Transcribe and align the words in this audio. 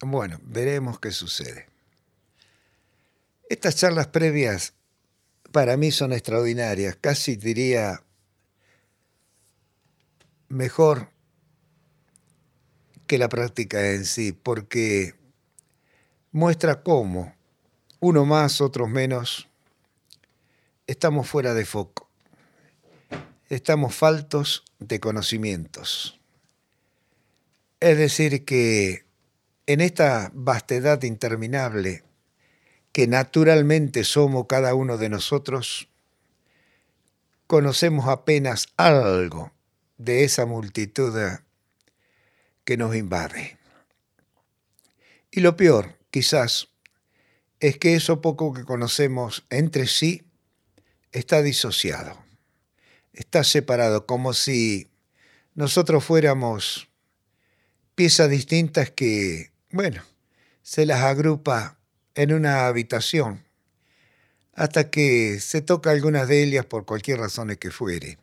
Bueno, 0.00 0.38
veremos 0.42 1.00
qué 1.00 1.10
sucede. 1.10 1.66
Estas 3.48 3.76
charlas 3.76 4.06
previas 4.06 4.74
para 5.50 5.76
mí 5.76 5.90
son 5.90 6.12
extraordinarias, 6.12 6.96
casi 7.00 7.36
diría 7.36 8.02
mejor 10.48 11.10
que 13.06 13.18
la 13.18 13.28
práctica 13.28 13.92
en 13.92 14.04
sí, 14.04 14.32
porque 14.32 15.14
muestra 16.30 16.82
cómo, 16.82 17.34
uno 18.00 18.24
más, 18.24 18.60
otros 18.60 18.88
menos, 18.88 19.48
estamos 20.86 21.28
fuera 21.28 21.54
de 21.54 21.64
foco, 21.64 22.08
estamos 23.48 23.94
faltos 23.94 24.62
de 24.78 25.00
conocimientos. 25.00 26.20
Es 27.80 27.96
decir, 27.96 28.44
que 28.44 29.07
en 29.68 29.82
esta 29.82 30.30
vastedad 30.32 31.02
interminable 31.02 32.02
que 32.90 33.06
naturalmente 33.06 34.02
somos 34.02 34.46
cada 34.48 34.74
uno 34.74 34.96
de 34.96 35.10
nosotros, 35.10 35.90
conocemos 37.46 38.08
apenas 38.08 38.68
algo 38.78 39.52
de 39.98 40.24
esa 40.24 40.46
multitud 40.46 41.14
que 42.64 42.78
nos 42.78 42.96
invade. 42.96 43.58
Y 45.30 45.40
lo 45.40 45.54
peor, 45.54 45.98
quizás, 46.10 46.68
es 47.60 47.76
que 47.76 47.94
eso 47.94 48.22
poco 48.22 48.54
que 48.54 48.64
conocemos 48.64 49.44
entre 49.50 49.86
sí 49.86 50.22
está 51.12 51.42
disociado, 51.42 52.16
está 53.12 53.44
separado, 53.44 54.06
como 54.06 54.32
si 54.32 54.88
nosotros 55.54 56.04
fuéramos 56.04 56.88
piezas 57.94 58.30
distintas 58.30 58.90
que, 58.90 59.50
bueno, 59.70 60.02
se 60.62 60.86
las 60.86 61.02
agrupa 61.02 61.78
en 62.14 62.32
una 62.32 62.66
habitación 62.66 63.44
hasta 64.54 64.90
que 64.90 65.38
se 65.40 65.62
toca 65.62 65.90
algunas 65.90 66.26
de 66.26 66.42
ellas 66.42 66.64
por 66.64 66.84
cualquier 66.84 67.20
razón 67.20 67.54
que 67.56 67.70
fuere. 67.70 68.18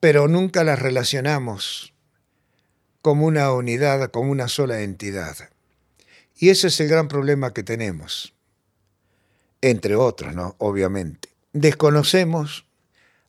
Pero 0.00 0.26
nunca 0.26 0.64
las 0.64 0.78
relacionamos 0.78 1.94
como 3.02 3.26
una 3.26 3.52
unidad, 3.52 4.10
como 4.10 4.32
una 4.32 4.48
sola 4.48 4.80
entidad. 4.80 5.36
Y 6.36 6.48
ese 6.48 6.68
es 6.68 6.80
el 6.80 6.88
gran 6.88 7.06
problema 7.06 7.52
que 7.52 7.62
tenemos, 7.62 8.34
entre 9.60 9.94
otros, 9.94 10.34
¿no? 10.34 10.56
Obviamente. 10.58 11.28
Desconocemos 11.52 12.66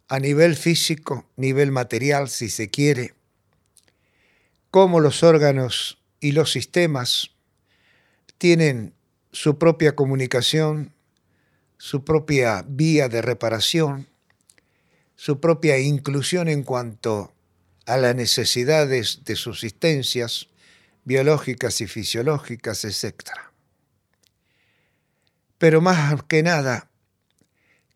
a 0.07 0.19
nivel 0.19 0.55
físico, 0.55 1.25
nivel 1.35 1.71
material, 1.71 2.29
si 2.29 2.49
se 2.49 2.69
quiere, 2.69 3.13
cómo 4.71 4.99
los 4.99 5.23
órganos 5.23 6.00
y 6.21 6.31
los 6.31 6.51
sistemas 6.51 7.31
tienen 8.37 8.93
su 9.31 9.57
propia 9.57 9.95
comunicación, 9.95 10.93
su 11.77 12.05
propia 12.05 12.63
vía 12.67 13.09
de 13.09 13.21
reparación, 13.21 14.07
su 15.15 15.39
propia 15.39 15.79
inclusión 15.79 16.47
en 16.47 16.63
cuanto 16.63 17.33
a 17.85 17.97
las 17.97 18.15
necesidades 18.15 19.25
de 19.25 19.35
subsistencias 19.35 20.47
biológicas 21.03 21.81
y 21.81 21.87
fisiológicas, 21.87 22.85
etc. 22.85 23.15
Pero 25.57 25.81
más 25.81 26.23
que 26.27 26.43
nada, 26.43 26.89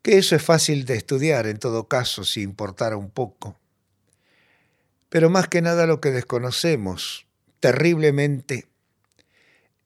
que 0.02 0.18
eso 0.18 0.34
es 0.34 0.42
fácil 0.42 0.84
de 0.84 0.94
estudiar 0.94 1.46
en 1.46 1.58
todo 1.58 1.86
caso, 1.86 2.24
si 2.24 2.42
importara 2.42 2.96
un 2.96 3.10
poco. 3.10 3.58
Pero 5.08 5.30
más 5.30 5.48
que 5.48 5.62
nada 5.62 5.86
lo 5.86 6.00
que 6.00 6.10
desconocemos 6.10 7.25
terriblemente 7.66 8.68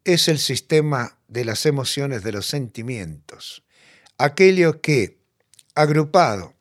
es 0.04 0.28
el 0.28 0.38
sistema 0.38 1.16
de 1.28 1.46
las 1.46 1.64
emociones, 1.64 2.22
de 2.22 2.30
los 2.30 2.44
sentimientos. 2.44 3.64
Aquello 4.18 4.82
que, 4.82 5.16
agrupado 5.74 6.52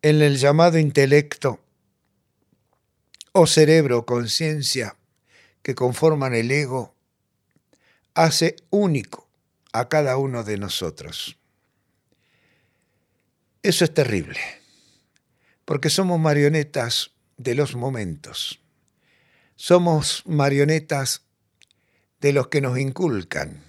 en 0.00 0.22
el 0.22 0.38
llamado 0.38 0.78
intelecto, 0.78 1.60
o 3.32 3.46
cerebro 3.46 3.98
o 3.98 4.06
conciencia 4.06 4.96
que 5.62 5.74
conforman 5.74 6.32
el 6.32 6.50
ego, 6.50 6.94
hace 8.14 8.56
único 8.70 9.28
a 9.74 9.90
cada 9.90 10.16
uno 10.16 10.42
de 10.42 10.56
nosotros. 10.56 11.36
Eso 13.62 13.84
es 13.84 13.92
terrible, 13.92 14.40
porque 15.66 15.90
somos 15.90 16.18
marionetas 16.18 17.10
de 17.36 17.54
los 17.54 17.76
momentos. 17.76 18.59
Somos 19.62 20.22
marionetas 20.24 21.26
de 22.18 22.32
los 22.32 22.48
que 22.48 22.62
nos 22.62 22.78
inculcan, 22.78 23.62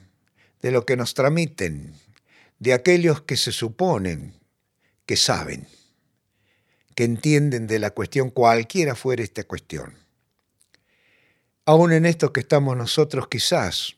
de 0.62 0.72
los 0.72 0.85
que 0.85 0.96
nos 0.96 1.13
tramiten, 1.13 1.94
de 2.59 2.72
aquellos 2.72 3.24
que 3.24 3.35
se 3.35 3.52
suponen 3.52 4.40
que 5.06 5.18
saben 5.18 5.68
que 6.96 7.03
entienden 7.03 7.68
de 7.68 7.79
la 7.79 7.90
cuestión, 7.90 8.29
cualquiera 8.29 8.96
fuera 8.96 9.22
esta 9.22 9.44
cuestión. 9.44 9.97
Aún 11.66 11.91
en 11.91 12.06
esto 12.06 12.31
que 12.31 12.40
estamos 12.40 12.78
nosotros 12.78 13.28
quizás 13.28 13.97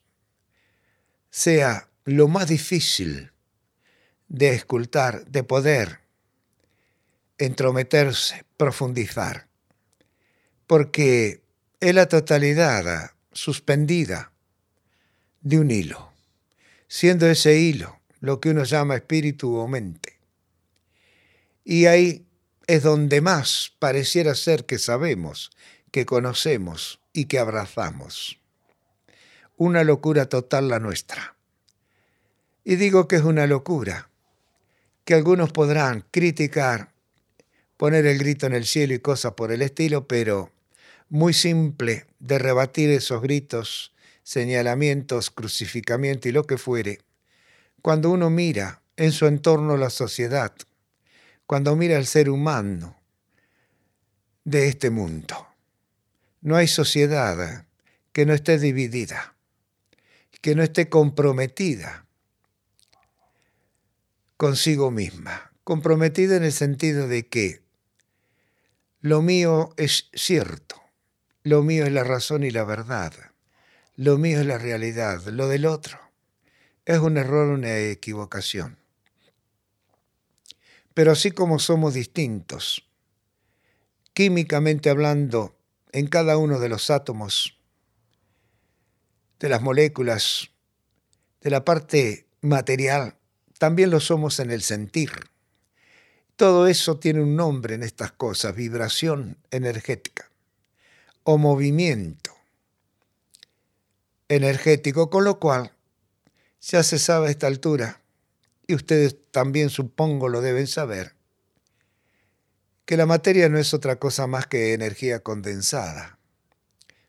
sea 1.30 1.90
lo 2.06 2.28
más 2.28 2.48
difícil 2.48 3.34
de 4.30 4.56
escultar, 4.56 5.26
de 5.28 5.44
poder 5.44 6.00
entrometerse, 7.38 8.46
profundizar, 8.58 9.48
porque 10.66 11.43
es 11.84 11.94
la 11.94 12.08
totalidad 12.08 13.12
suspendida 13.34 14.32
de 15.42 15.60
un 15.60 15.70
hilo, 15.70 16.14
siendo 16.88 17.28
ese 17.28 17.60
hilo 17.60 18.00
lo 18.22 18.40
que 18.40 18.52
uno 18.52 18.64
llama 18.64 18.96
espíritu 18.96 19.58
o 19.58 19.68
mente. 19.68 20.18
Y 21.66 21.88
ahí 21.88 22.26
es 22.68 22.84
donde 22.84 23.20
más 23.20 23.74
pareciera 23.80 24.34
ser 24.34 24.66
que 24.66 24.80
sabemos, 24.80 25.52
que 25.92 26.06
conocemos 26.06 27.02
y 27.12 27.26
que 27.26 27.38
abrazamos. 27.38 28.40
Una 29.58 29.84
locura 29.84 30.28
total 30.28 30.70
la 30.70 30.80
nuestra. 30.80 31.36
Y 32.64 32.78
digo 32.78 33.10
que 33.10 33.18
es 33.18 33.24
una 33.24 33.46
locura, 33.46 34.10
que 35.04 35.16
algunos 35.16 35.52
podrán 35.52 36.06
criticar, 36.12 36.94
poner 37.76 38.06
el 38.06 38.20
grito 38.20 38.46
en 38.46 38.54
el 38.54 38.66
cielo 38.66 38.94
y 38.94 39.00
cosas 39.00 39.34
por 39.34 39.52
el 39.52 39.62
estilo, 39.62 40.08
pero 40.08 40.50
muy 41.14 41.34
simple 41.34 42.08
de 42.18 42.40
rebatir 42.40 42.90
esos 42.90 43.22
gritos, 43.22 43.94
señalamientos, 44.24 45.30
crucificamiento 45.30 46.28
y 46.28 46.32
lo 46.32 46.46
que 46.46 46.58
fuere, 46.58 47.02
cuando 47.84 48.10
uno 48.10 48.32
mira 48.32 48.82
en 48.98 49.12
su 49.12 49.28
entorno 49.28 49.78
la 49.78 49.92
sociedad, 49.92 50.56
cuando 51.46 51.76
mira 51.76 51.98
al 51.98 52.08
ser 52.08 52.32
humano 52.32 53.00
de 54.44 54.68
este 54.68 54.90
mundo. 54.90 55.50
No 56.42 56.56
hay 56.56 56.68
sociedad 56.68 57.68
que 58.12 58.26
no 58.26 58.34
esté 58.34 58.58
dividida, 58.58 59.36
que 60.42 60.56
no 60.56 60.64
esté 60.64 60.90
comprometida 60.90 62.08
consigo 64.36 64.90
misma, 64.90 65.52
comprometida 65.64 66.38
en 66.38 66.44
el 66.44 66.54
sentido 66.54 67.08
de 67.08 67.28
que 67.28 67.62
lo 69.02 69.22
mío 69.22 69.76
es 69.78 70.10
cierto, 70.16 70.73
lo 71.44 71.62
mío 71.62 71.86
es 71.86 71.92
la 71.92 72.06
razón 72.06 72.46
y 72.46 72.52
la 72.52 72.64
verdad, 72.64 73.14
lo 73.98 74.18
mío 74.18 74.40
es 74.40 74.46
la 74.46 74.58
realidad, 74.58 75.22
lo 75.26 75.50
del 75.50 75.66
otro 75.66 76.00
es 76.86 77.00
un 77.00 77.18
error, 77.18 77.50
una 77.50 77.78
equivocación. 77.78 78.78
Pero 80.94 81.12
así 81.12 81.32
como 81.32 81.60
somos 81.60 81.94
distintos, 81.94 82.88
químicamente 84.14 84.90
hablando, 84.90 85.56
en 85.92 86.08
cada 86.08 86.38
uno 86.38 86.60
de 86.60 86.70
los 86.70 86.90
átomos, 86.90 87.60
de 89.40 89.50
las 89.50 89.62
moléculas, 89.62 90.50
de 91.42 91.50
la 91.50 91.66
parte 91.66 92.26
material, 92.42 93.16
también 93.60 93.92
lo 93.92 94.00
somos 94.00 94.40
en 94.40 94.52
el 94.52 94.62
sentir. 94.62 95.12
Todo 96.36 96.68
eso 96.68 97.00
tiene 97.00 97.22
un 97.22 97.36
nombre 97.36 97.76
en 97.76 97.84
estas 97.84 98.12
cosas, 98.12 98.56
vibración 98.56 99.38
energética 99.52 100.33
o 101.24 101.38
movimiento 101.38 102.36
energético, 104.28 105.10
con 105.10 105.24
lo 105.24 105.40
cual 105.40 105.72
ya 106.62 106.84
se 106.84 107.00
sabe 107.00 107.28
a 107.28 107.32
esta 107.32 107.48
altura 107.48 108.02
y 108.68 108.76
ustedes 108.76 109.18
también 109.32 109.70
supongo 109.70 110.30
lo 110.30 110.42
deben 110.42 110.68
saber, 110.68 111.16
que 112.86 112.98
la 112.98 113.06
materia 113.06 113.50
no 113.50 113.58
es 113.58 113.74
otra 113.74 113.98
cosa 113.98 114.28
más 114.28 114.48
que 114.48 114.74
energía 114.74 115.22
condensada, 115.22 116.20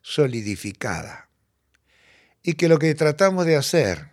solidificada, 0.02 1.28
y 2.42 2.54
que 2.54 2.68
lo 2.68 2.78
que 2.78 2.94
tratamos 2.94 3.46
de 3.46 3.56
hacer, 3.56 4.12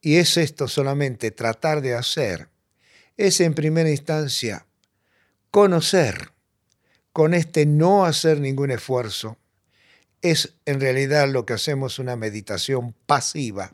y 0.00 0.16
es 0.16 0.36
esto 0.36 0.68
solamente 0.68 1.30
tratar 1.30 1.80
de 1.80 1.94
hacer, 1.94 2.48
es 3.16 3.40
en 3.40 3.54
primera 3.54 3.90
instancia 3.90 4.66
conocer, 5.50 6.32
con 7.18 7.34
este 7.34 7.66
no 7.66 8.04
hacer 8.04 8.38
ningún 8.38 8.70
esfuerzo, 8.70 9.38
es 10.22 10.54
en 10.66 10.80
realidad 10.80 11.28
lo 11.28 11.44
que 11.44 11.52
hacemos 11.52 11.98
una 11.98 12.14
meditación 12.14 12.94
pasiva, 13.06 13.72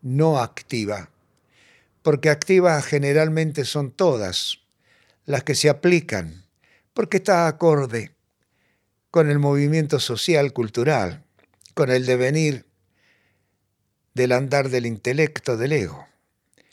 no 0.00 0.38
activa, 0.38 1.10
porque 2.00 2.30
activas 2.30 2.86
generalmente 2.86 3.66
son 3.66 3.90
todas 3.90 4.60
las 5.26 5.44
que 5.44 5.54
se 5.54 5.68
aplican, 5.68 6.46
porque 6.94 7.18
está 7.18 7.46
acorde 7.48 8.14
con 9.10 9.28
el 9.28 9.40
movimiento 9.40 10.00
social, 10.00 10.54
cultural, 10.54 11.22
con 11.74 11.90
el 11.90 12.06
devenir 12.06 12.64
del 14.14 14.32
andar 14.32 14.70
del 14.70 14.86
intelecto, 14.86 15.58
del 15.58 15.72
ego. 15.72 16.06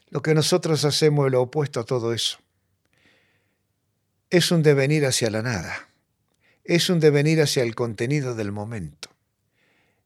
Lo 0.10 0.22
que 0.22 0.34
nosotros 0.34 0.86
hacemos 0.86 1.26
es 1.26 1.34
lo 1.34 1.42
opuesto 1.42 1.82
a 1.82 1.86
todo 1.86 2.14
eso. 2.14 2.38
Es 4.30 4.52
un 4.52 4.64
devenir 4.64 5.06
hacia 5.06 5.30
la 5.30 5.42
nada, 5.42 5.90
es 6.64 6.90
un 6.90 7.00
devenir 7.00 7.42
hacia 7.42 7.64
el 7.64 7.76
contenido 7.76 8.36
del 8.36 8.52
momento, 8.52 9.10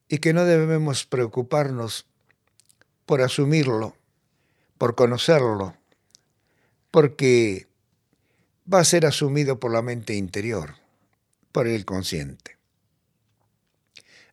y 0.07 0.19
que 0.19 0.33
no 0.33 0.45
debemos 0.45 1.05
preocuparnos 1.05 2.05
por 3.05 3.21
asumirlo, 3.21 3.95
por 4.77 4.95
conocerlo, 4.95 5.75
porque 6.91 7.67
va 8.71 8.79
a 8.79 8.85
ser 8.85 9.05
asumido 9.05 9.59
por 9.59 9.71
la 9.71 9.81
mente 9.81 10.15
interior, 10.15 10.75
por 11.51 11.67
el 11.67 11.85
consciente. 11.85 12.57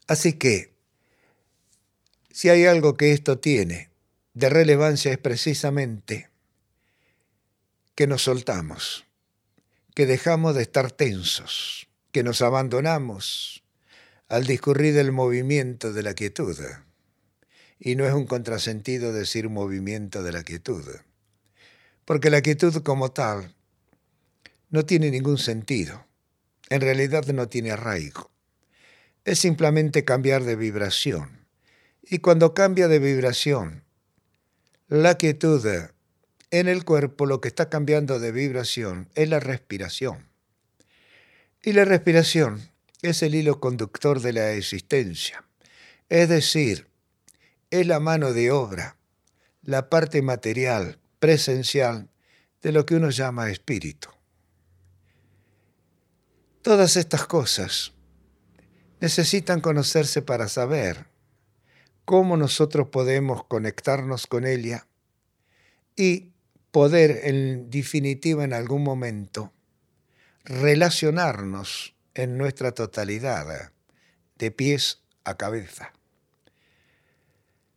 Así 0.06 0.35
que, 0.35 0.73
si 2.31 2.49
hay 2.49 2.67
algo 2.67 2.97
que 2.97 3.12
esto 3.12 3.38
tiene 3.38 3.91
de 4.35 4.49
relevancia 4.50 5.12
es 5.12 5.19
precisamente 5.19 6.29
que 7.94 8.06
nos 8.06 8.23
soltamos, 8.23 9.06
que 9.94 10.06
dejamos 10.06 10.56
de 10.56 10.62
estar 10.62 10.91
tensos, 10.91 11.88
que 12.14 12.22
nos 12.22 12.43
abandonamos 12.43 13.64
al 14.28 14.46
discurrir 14.46 14.94
del 14.94 15.11
movimiento 15.11 15.93
de 15.93 16.05
la 16.05 16.14
quietud. 16.14 16.56
Y 17.81 17.96
no 17.96 18.06
es 18.06 18.14
un 18.14 18.25
contrasentido 18.25 19.12
decir 19.12 19.49
movimiento 19.49 20.22
de 20.22 20.31
la 20.31 20.44
quietud, 20.44 20.84
porque 22.05 22.31
la 22.31 22.40
quietud 22.40 22.84
como 22.84 23.11
tal 23.11 23.52
no 24.70 24.87
tiene 24.87 25.11
ningún 25.11 25.38
sentido, 25.38 26.06
en 26.70 26.82
realidad 26.82 27.26
no 27.26 27.49
tiene 27.49 27.72
arraigo, 27.72 28.31
es 29.25 29.40
simplemente 29.40 30.05
cambiar 30.05 30.44
de 30.44 30.55
vibración. 30.55 31.49
Y 32.00 32.19
cuando 32.19 32.55
cambia 32.55 32.87
de 32.87 33.00
vibración, 33.00 33.82
la 34.87 35.17
quietud 35.17 35.67
en 36.52 36.69
el 36.69 36.84
cuerpo 36.84 37.26
lo 37.26 37.40
que 37.40 37.49
está 37.49 37.69
cambiando 37.69 38.20
de 38.20 38.31
vibración 38.31 39.08
es 39.17 39.28
la 39.28 39.40
respiración. 39.40 40.32
Y 41.66 41.72
la 41.72 41.87
respiración 41.87 42.61
es 43.00 43.22
el 43.22 43.34
hilo 43.34 43.58
conductor 43.58 44.20
de 44.20 44.34
la 44.34 44.52
existencia. 44.52 45.46
Es 46.11 46.28
decir, 46.28 46.88
es 47.70 47.87
la 47.87 48.00
mano 48.00 48.34
de 48.34 48.50
obra, 48.50 48.99
la 49.62 49.88
parte 49.88 50.20
material, 50.20 50.99
presencial, 51.20 52.11
de 52.61 52.70
lo 52.70 52.84
que 52.84 52.96
uno 52.96 53.08
llama 53.08 53.50
espíritu. 53.50 54.11
Todas 56.61 56.99
estas 56.99 57.26
cosas 57.26 57.94
necesitan 59.00 59.62
conocerse 59.62 60.20
para 60.20 60.49
saber 60.49 61.06
cómo 62.05 62.37
nosotros 62.37 62.88
podemos 62.88 63.43
conectarnos 63.44 64.26
con 64.26 64.46
ella 64.46 64.87
y 65.96 66.34
poder, 66.70 67.20
en 67.25 67.70
definitiva, 67.70 68.44
en 68.44 68.52
algún 68.52 68.82
momento, 68.82 69.54
relacionarnos 70.44 71.94
en 72.14 72.37
nuestra 72.38 72.73
totalidad, 72.73 73.73
de 74.37 74.50
pies 74.50 75.00
a 75.25 75.37
cabeza. 75.37 75.93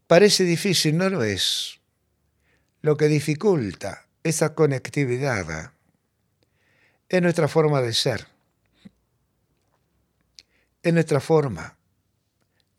Parece 0.07 0.43
difícil, 0.43 0.97
no 0.97 1.09
lo 1.09 1.23
es. 1.23 1.79
Lo 2.81 2.97
que 2.97 3.07
dificulta 3.07 4.07
esa 4.23 4.53
conectividad 4.53 5.73
es 7.09 7.21
nuestra 7.21 7.47
forma 7.47 7.81
de 7.81 7.93
ser, 7.93 8.27
es 10.83 10.93
nuestra 10.93 11.19
forma 11.19 11.77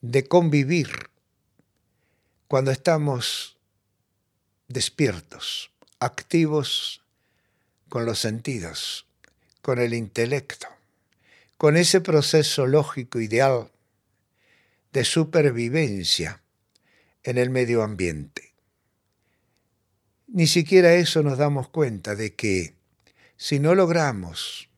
de 0.01 0.27
convivir 0.27 1.11
cuando 2.47 2.71
estamos 2.71 3.59
despiertos, 4.69 5.71
activos 5.99 7.03
con 7.89 8.07
los 8.07 8.19
sentidos, 8.19 9.08
con 9.63 9.79
el 9.79 9.95
intelecto, 9.95 10.69
con 11.57 11.77
ese 11.77 12.01
proceso 12.01 12.67
lógico 12.67 13.21
ideal 13.21 13.71
de 14.93 15.05
supervivencia 15.05 16.43
en 17.23 17.39
el 17.39 17.51
medio 17.51 17.83
ambiente. 17.83 18.55
Ni 20.27 20.47
siquiera 20.47 20.95
eso 20.95 21.23
nos 21.23 21.39
damos 21.39 21.69
cuenta 21.69 22.15
de 22.15 22.35
que 22.35 22.75
si 23.37 23.61
no 23.61 23.75
logramos, 23.75 24.69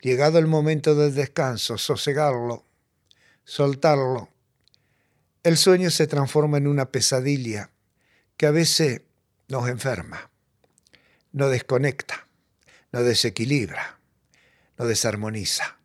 llegado 0.00 0.38
el 0.38 0.46
momento 0.46 0.94
del 0.94 1.14
descanso, 1.14 1.78
sosegarlo, 1.78 2.64
soltarlo, 3.44 4.30
el 5.42 5.56
sueño 5.56 5.90
se 5.90 6.06
transforma 6.06 6.58
en 6.58 6.66
una 6.66 6.90
pesadilla 6.90 7.70
que 8.36 8.46
a 8.46 8.50
veces 8.50 9.02
nos 9.48 9.68
enferma, 9.68 10.30
nos 11.32 11.50
desconecta, 11.50 12.26
nos 12.92 13.04
desequilibra, 13.04 13.99
nos 14.80 14.88
desarmoniza. 14.88 15.76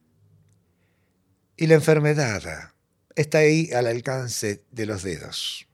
Y 1.57 1.68
la 1.68 1.74
enfermedad 1.74 2.71
está 3.13 3.39
ahí 3.39 3.69
al 3.74 3.88
alcance 3.88 4.63
de 4.71 4.86
los 4.86 5.03
dedos. 5.03 5.68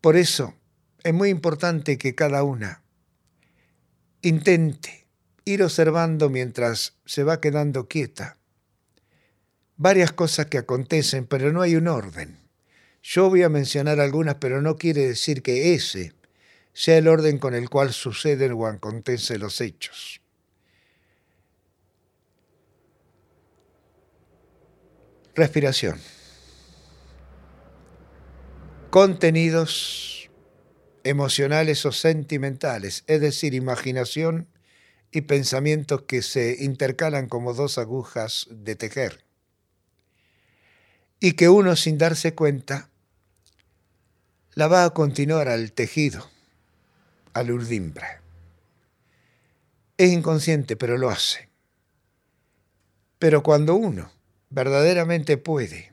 Por 0.00 0.16
eso 0.16 0.54
es 1.04 1.14
muy 1.14 1.28
importante 1.28 1.98
que 1.98 2.16
cada 2.16 2.42
una 2.42 2.82
intente 4.22 5.06
ir 5.44 5.62
observando 5.62 6.30
mientras 6.30 6.94
se 7.04 7.22
va 7.22 7.40
quedando 7.40 7.86
quieta 7.86 8.36
varias 9.76 10.10
cosas 10.10 10.46
que 10.46 10.58
acontecen, 10.58 11.26
pero 11.26 11.52
no 11.52 11.62
hay 11.62 11.76
un 11.76 11.86
orden. 11.86 12.38
Yo 13.04 13.30
voy 13.30 13.44
a 13.44 13.48
mencionar 13.48 14.00
algunas, 14.00 14.34
pero 14.36 14.62
no 14.62 14.76
quiere 14.76 15.06
decir 15.06 15.42
que 15.42 15.74
ese 15.74 16.12
sea 16.72 16.98
el 16.98 17.06
orden 17.06 17.38
con 17.38 17.54
el 17.54 17.70
cual 17.70 17.92
suceden 17.92 18.50
o 18.50 18.66
acontecen 18.66 19.38
los 19.38 19.60
hechos. 19.60 20.20
Respiración 25.38 26.00
contenidos 28.90 30.30
emocionales 31.04 31.86
o 31.86 31.92
sentimentales, 31.92 33.04
es 33.06 33.20
decir, 33.20 33.54
imaginación 33.54 34.48
y 35.12 35.20
pensamientos 35.20 36.02
que 36.02 36.22
se 36.22 36.64
intercalan 36.64 37.28
como 37.28 37.54
dos 37.54 37.78
agujas 37.78 38.48
de 38.50 38.74
tejer, 38.74 39.24
y 41.20 41.32
que 41.32 41.48
uno 41.48 41.76
sin 41.76 41.98
darse 41.98 42.34
cuenta 42.34 42.90
la 44.54 44.66
va 44.66 44.84
a 44.84 44.90
continuar 44.90 45.48
al 45.48 45.72
tejido, 45.72 46.28
al 47.32 47.50
urdimbre. 47.52 48.06
Es 49.96 50.10
inconsciente, 50.10 50.76
pero 50.76 50.98
lo 50.98 51.10
hace. 51.10 51.48
Pero 53.18 53.42
cuando 53.42 53.76
uno 53.76 54.17
verdaderamente 54.50 55.36
puede 55.36 55.92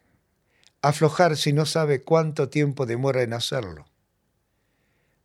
aflojar 0.82 1.38
si 1.38 1.54
no 1.54 1.66
sabe 1.66 2.04
cuánto 2.04 2.50
tiempo 2.50 2.86
demora 2.86 3.24
en 3.24 3.34
hacerlo. 3.34 3.86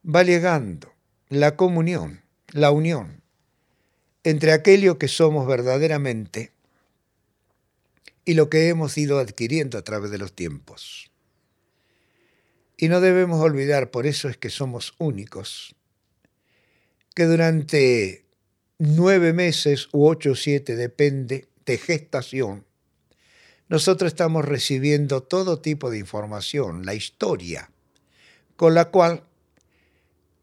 Va 0.04 0.22
llegando 0.22 0.92
la 1.28 1.56
comunión, 1.56 2.22
la 2.52 2.70
unión 2.70 3.20
entre 4.24 4.52
aquello 4.52 4.98
que 4.98 5.08
somos 5.08 5.46
verdaderamente 5.46 6.52
y 8.24 8.34
lo 8.34 8.50
que 8.50 8.68
hemos 8.68 8.96
ido 8.98 9.18
adquiriendo 9.18 9.78
a 9.78 9.82
través 9.82 10.10
de 10.10 10.18
los 10.18 10.34
tiempos. 10.34 11.10
Y 12.76 12.88
no 12.88 13.00
debemos 13.00 13.40
olvidar, 13.40 13.90
por 13.90 14.06
eso 14.06 14.28
es 14.28 14.36
que 14.36 14.50
somos 14.50 14.94
únicos, 14.98 15.74
que 17.14 17.24
durante 17.24 18.24
nueve 18.78 19.32
meses 19.32 19.88
u 19.92 20.06
ocho 20.06 20.32
o 20.32 20.34
siete, 20.34 20.76
depende, 20.76 21.48
de 21.66 21.78
gestación, 21.78 22.64
nosotros 23.70 24.08
estamos 24.08 24.44
recibiendo 24.44 25.22
todo 25.22 25.60
tipo 25.60 25.90
de 25.90 25.98
información, 25.98 26.84
la 26.84 26.94
historia, 26.94 27.70
con 28.56 28.74
la 28.74 28.86
cual 28.86 29.22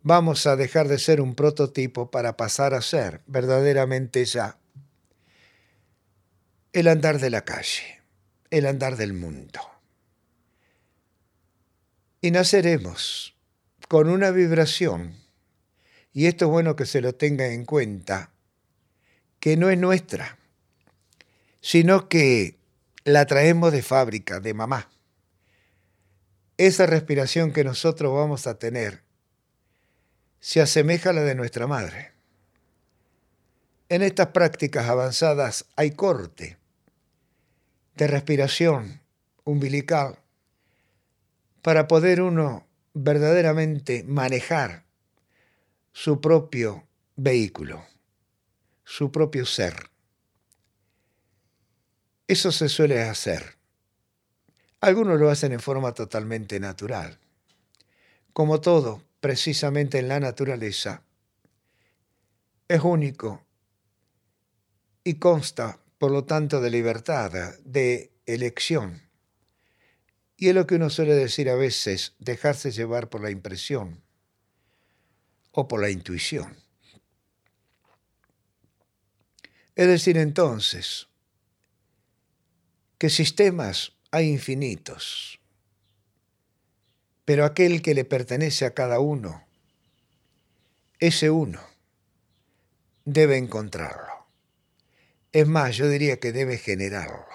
vamos 0.01 0.47
a 0.47 0.55
dejar 0.55 0.87
de 0.87 0.97
ser 0.97 1.19
un 1.19 1.35
prototipo 1.35 2.09
para 2.09 2.37
pasar 2.37 2.73
a 2.73 2.81
ser 2.81 3.21
verdaderamente 3.27 4.23
ya 4.23 4.57
el 6.71 6.87
andar 6.87 7.19
de 7.19 7.29
la 7.29 7.43
calle, 7.43 8.01
el 8.49 8.65
andar 8.65 8.95
del 8.95 9.11
mundo. 9.11 9.59
Y 12.21 12.31
naceremos 12.31 13.35
con 13.89 14.07
una 14.07 14.31
vibración, 14.31 15.17
y 16.13 16.27
esto 16.27 16.45
es 16.45 16.51
bueno 16.51 16.77
que 16.77 16.85
se 16.85 17.01
lo 17.01 17.13
tenga 17.13 17.47
en 17.47 17.65
cuenta, 17.65 18.31
que 19.41 19.57
no 19.57 19.69
es 19.69 19.77
nuestra, 19.77 20.37
sino 21.59 22.07
que 22.07 22.56
la 23.07 23.25
traemos 23.25 23.71
de 23.71 23.81
fábrica, 23.81 24.41
de 24.41 24.53
mamá. 24.53 24.89
Esa 26.57 26.85
respiración 26.85 27.53
que 27.53 27.63
nosotros 27.63 28.13
vamos 28.13 28.47
a 28.47 28.59
tener 28.59 29.01
se 30.41 30.59
asemeja 30.59 31.11
a 31.11 31.13
la 31.13 31.21
de 31.21 31.33
nuestra 31.33 31.67
madre. 31.67 32.11
En 33.87 34.01
estas 34.01 34.27
prácticas 34.27 34.89
avanzadas 34.89 35.67
hay 35.77 35.91
corte 35.91 36.57
de 37.95 38.07
respiración 38.07 39.01
umbilical 39.45 40.19
para 41.61 41.87
poder 41.87 42.21
uno 42.21 42.67
verdaderamente 42.93 44.03
manejar 44.03 44.83
su 45.93 46.19
propio 46.19 46.85
vehículo, 47.15 47.85
su 48.83 49.13
propio 49.13 49.45
ser. 49.45 49.96
Eso 52.27 52.51
se 52.51 52.67
suele 52.67 53.01
hacer. 53.01 53.55
Algunos 54.81 55.19
lo 55.19 55.29
hacen 55.29 55.53
en 55.53 55.61
forma 55.61 55.93
totalmente 55.93 56.59
natural. 56.59 57.17
Como 58.33 58.59
todo, 58.59 59.01
precisamente 59.21 59.99
en 59.99 60.09
la 60.09 60.19
naturaleza, 60.19 61.03
es 62.67 62.81
único 62.81 63.45
y 65.03 65.15
consta, 65.15 65.79
por 65.97 66.11
lo 66.11 66.25
tanto, 66.25 66.59
de 66.59 66.69
libertad, 66.69 67.31
de 67.63 68.11
elección. 68.25 69.01
Y 70.35 70.49
es 70.49 70.55
lo 70.55 70.67
que 70.67 70.75
uno 70.75 70.89
suele 70.89 71.15
decir 71.15 71.49
a 71.49 71.55
veces, 71.55 72.13
dejarse 72.19 72.71
llevar 72.71 73.09
por 73.09 73.21
la 73.21 73.31
impresión 73.31 74.03
o 75.51 75.67
por 75.67 75.81
la 75.81 75.89
intuición. 75.89 76.57
Es 79.75 79.87
decir, 79.87 80.17
entonces, 80.17 81.07
que 82.97 83.09
sistemas 83.09 83.93
hay 84.11 84.29
infinitos, 84.29 85.39
pero 87.25 87.45
aquel 87.45 87.81
que 87.81 87.93
le 87.93 88.05
pertenece 88.05 88.65
a 88.65 88.73
cada 88.73 88.99
uno, 88.99 89.45
ese 90.99 91.29
uno, 91.29 91.61
debe 93.05 93.37
encontrarlo. 93.37 94.27
Es 95.31 95.47
más, 95.47 95.75
yo 95.75 95.89
diría 95.89 96.19
que 96.19 96.31
debe 96.31 96.57
generarlo. 96.57 97.25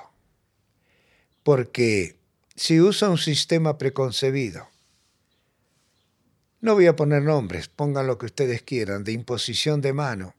Porque 1.43 2.17
si 2.57 2.81
usa 2.81 3.11
un 3.11 3.19
sistema 3.19 3.79
preconcebido, 3.79 4.69
no 6.61 6.75
voy 6.75 6.87
a 6.87 6.97
poner 6.97 7.23
nombres, 7.23 7.69
pongan 7.69 8.07
lo 8.07 8.19
que 8.19 8.27
ustedes 8.27 8.63
quieran, 8.63 9.05
de 9.05 9.13
imposición 9.13 9.81
de 9.81 9.93
mano 9.93 10.35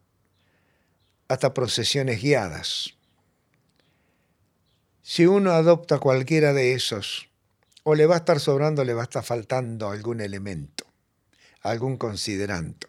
hasta 1.28 1.54
procesiones 1.54 2.22
guiadas. 2.22 2.98
Si 5.06 5.26
uno 5.26 5.52
adopta 5.52 6.00
cualquiera 6.00 6.54
de 6.54 6.72
esos, 6.72 7.30
o 7.84 7.94
le 7.94 8.06
va 8.06 8.16
a 8.16 8.20
estar 8.20 8.40
sobrando, 8.40 8.86
le 8.86 8.94
va 8.94 9.02
a 9.02 9.04
estar 9.04 9.22
faltando 9.22 9.90
algún 9.90 10.22
elemento, 10.22 10.86
algún 11.62 11.98
considerando. 11.98 12.88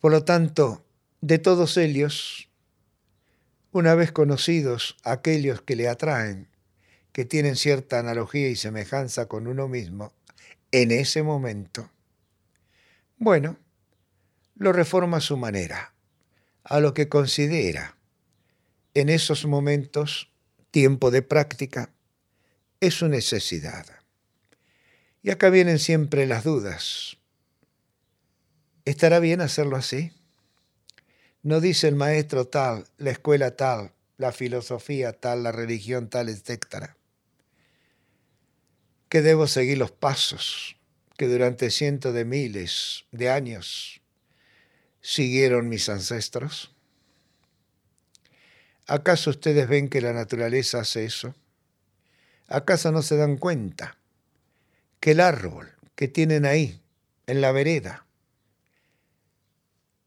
Por 0.00 0.10
lo 0.10 0.24
tanto, 0.24 0.84
de 1.20 1.38
todos 1.38 1.76
ellos, 1.76 2.50
una 3.70 3.94
vez 3.94 4.10
conocidos 4.10 4.96
aquellos 5.04 5.62
que 5.62 5.76
le 5.76 5.88
atraen, 5.88 6.48
que 7.12 7.24
tienen 7.24 7.54
cierta 7.54 8.00
analogía 8.00 8.48
y 8.48 8.56
semejanza 8.56 9.26
con 9.26 9.46
uno 9.46 9.68
mismo, 9.68 10.12
en 10.72 10.90
ese 10.90 11.22
momento, 11.22 11.88
bueno, 13.16 13.58
lo 14.56 14.72
reforma 14.72 15.18
a 15.18 15.20
su 15.20 15.36
manera, 15.36 15.94
a 16.64 16.80
lo 16.80 16.94
que 16.94 17.08
considera 17.08 17.96
en 18.94 19.08
esos 19.08 19.46
momentos 19.46 20.31
tiempo 20.72 21.12
de 21.12 21.22
práctica 21.22 21.90
es 22.80 22.94
su 22.94 23.06
necesidad. 23.06 23.86
Y 25.22 25.30
acá 25.30 25.50
vienen 25.50 25.78
siempre 25.78 26.26
las 26.26 26.42
dudas. 26.42 27.18
¿Estará 28.84 29.20
bien 29.20 29.40
hacerlo 29.40 29.76
así? 29.76 30.10
No 31.42 31.60
dice 31.60 31.86
el 31.86 31.94
maestro 31.94 32.48
tal, 32.48 32.86
la 32.98 33.12
escuela 33.12 33.56
tal, 33.56 33.92
la 34.16 34.32
filosofía 34.32 35.12
tal, 35.12 35.44
la 35.44 35.52
religión 35.52 36.08
tal, 36.08 36.28
etc. 36.28 36.90
Que 39.08 39.22
debo 39.22 39.46
seguir 39.46 39.78
los 39.78 39.92
pasos 39.92 40.76
que 41.16 41.28
durante 41.28 41.70
cientos 41.70 42.14
de 42.14 42.24
miles 42.24 43.04
de 43.12 43.30
años 43.30 44.00
siguieron 45.00 45.68
mis 45.68 45.88
ancestros. 45.88 46.74
¿Acaso 48.86 49.30
ustedes 49.30 49.68
ven 49.68 49.88
que 49.88 50.00
la 50.00 50.12
naturaleza 50.12 50.80
hace 50.80 51.04
eso? 51.04 51.34
¿Acaso 52.48 52.90
no 52.90 53.02
se 53.02 53.16
dan 53.16 53.36
cuenta 53.36 53.96
que 54.98 55.12
el 55.12 55.20
árbol 55.20 55.72
que 55.94 56.08
tienen 56.08 56.44
ahí, 56.44 56.80
en 57.26 57.40
la 57.40 57.52
vereda, 57.52 58.06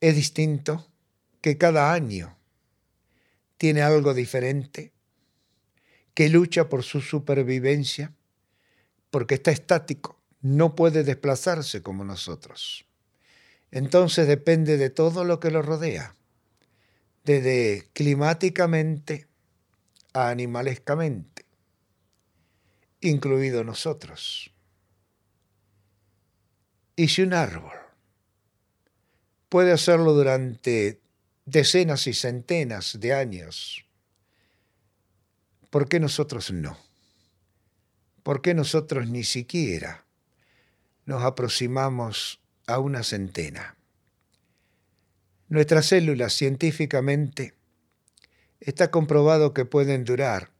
es 0.02 0.16
distinto, 0.16 0.88
que 1.42 1.58
cada 1.58 1.94
año 1.94 2.38
tiene 3.58 3.82
algo 3.82 4.14
diferente, 4.14 4.92
que 6.14 6.30
lucha 6.30 6.70
por 6.70 6.84
su 6.84 7.02
supervivencia, 7.02 8.14
porque 9.10 9.36
está 9.36 9.52
estático, 9.52 10.20
no 10.42 10.76
puede 10.76 11.04
desplazarse 11.04 11.82
como 11.82 12.04
nosotros. 12.04 12.86
Entonces 13.72 14.28
depende 14.28 14.78
de 14.78 14.90
todo 14.90 15.24
lo 15.24 15.40
que 15.40 15.52
lo 15.52 15.62
rodea 15.62 16.16
desde 17.26 17.90
climáticamente 17.94 19.28
a 20.14 20.30
animalescamente, 20.30 21.46
incluido 23.02 23.64
nosotros. 23.64 24.54
Y 26.96 27.08
si 27.10 27.24
un 27.24 27.34
árbol 27.34 27.74
puede 29.50 29.72
hacerlo 29.72 30.14
durante 30.14 31.02
decenas 31.46 32.06
y 32.08 32.14
centenas 32.14 33.00
de 33.00 33.14
años, 33.14 33.86
¿por 35.72 35.90
qué 35.90 36.00
nosotros 36.00 36.52
no? 36.52 36.78
¿Por 38.22 38.42
qué 38.42 38.54
nosotros 38.54 39.10
ni 39.10 39.24
siquiera 39.24 40.06
nos 41.06 41.24
aproximamos 41.24 42.40
a 42.68 42.80
una 42.80 43.04
centena? 43.04 43.75
Nuestras 45.56 45.86
células 45.86 46.34
científicamente 46.34 47.54
está 48.60 48.92
comprobado 48.92 49.54
que 49.54 49.64
pueden 49.64 50.04
durar 50.04 50.52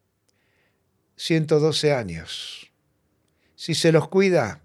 112 1.18 1.92
años. 1.92 2.72
Si 3.58 3.76
se 3.76 3.92
los 3.92 4.08
cuida, 4.08 4.62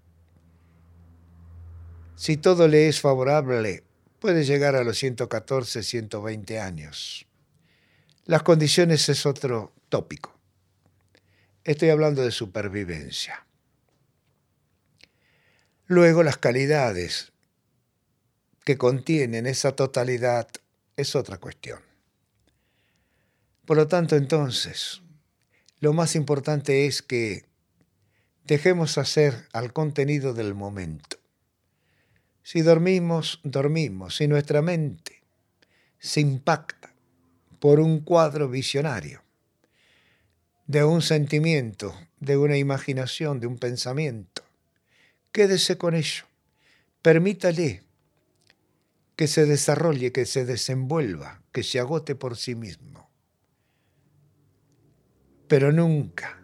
si 2.15 2.37
todo 2.37 2.69
le 2.69 2.87
es 2.87 3.01
favorable, 3.01 3.83
puede 4.19 4.45
llegar 4.45 4.77
a 4.77 4.85
los 4.85 4.99
114, 4.99 5.83
120 5.83 6.61
años. 6.61 7.27
Las 8.23 8.43
condiciones 8.43 9.09
es 9.09 9.25
otro 9.25 9.73
tópico. 9.89 10.39
Estoy 11.65 11.89
hablando 11.89 12.21
de 12.21 12.31
supervivencia. 12.31 13.45
Luego 15.87 16.23
las 16.23 16.37
calidades 16.37 17.33
que 18.63 18.77
contienen 18.77 19.47
esa 19.47 19.75
totalidad 19.75 20.47
es 20.95 21.15
otra 21.15 21.37
cuestión. 21.37 21.79
Por 23.65 23.77
lo 23.77 23.87
tanto, 23.87 24.15
entonces, 24.15 25.01
lo 25.79 25.93
más 25.93 26.15
importante 26.15 26.85
es 26.85 27.01
que 27.01 27.45
dejemos 28.45 28.97
hacer 28.97 29.47
al 29.53 29.73
contenido 29.73 30.33
del 30.33 30.53
momento. 30.53 31.17
Si 32.43 32.61
dormimos, 32.61 33.39
dormimos. 33.43 34.17
Si 34.17 34.27
nuestra 34.27 34.61
mente 34.61 35.21
se 35.99 36.21
impacta 36.21 36.93
por 37.59 37.79
un 37.79 37.99
cuadro 38.01 38.49
visionario, 38.49 39.23
de 40.65 40.83
un 40.83 41.01
sentimiento, 41.01 41.95
de 42.19 42.37
una 42.37 42.57
imaginación, 42.57 43.39
de 43.39 43.47
un 43.47 43.57
pensamiento, 43.57 44.43
quédese 45.31 45.77
con 45.77 45.95
ello. 45.95 46.25
Permítale 47.01 47.83
que 49.21 49.27
se 49.27 49.45
desarrolle, 49.45 50.11
que 50.11 50.25
se 50.25 50.45
desenvuelva, 50.45 51.43
que 51.51 51.61
se 51.61 51.79
agote 51.79 52.15
por 52.15 52.37
sí 52.37 52.55
mismo. 52.55 53.11
Pero 55.47 55.71
nunca 55.71 56.41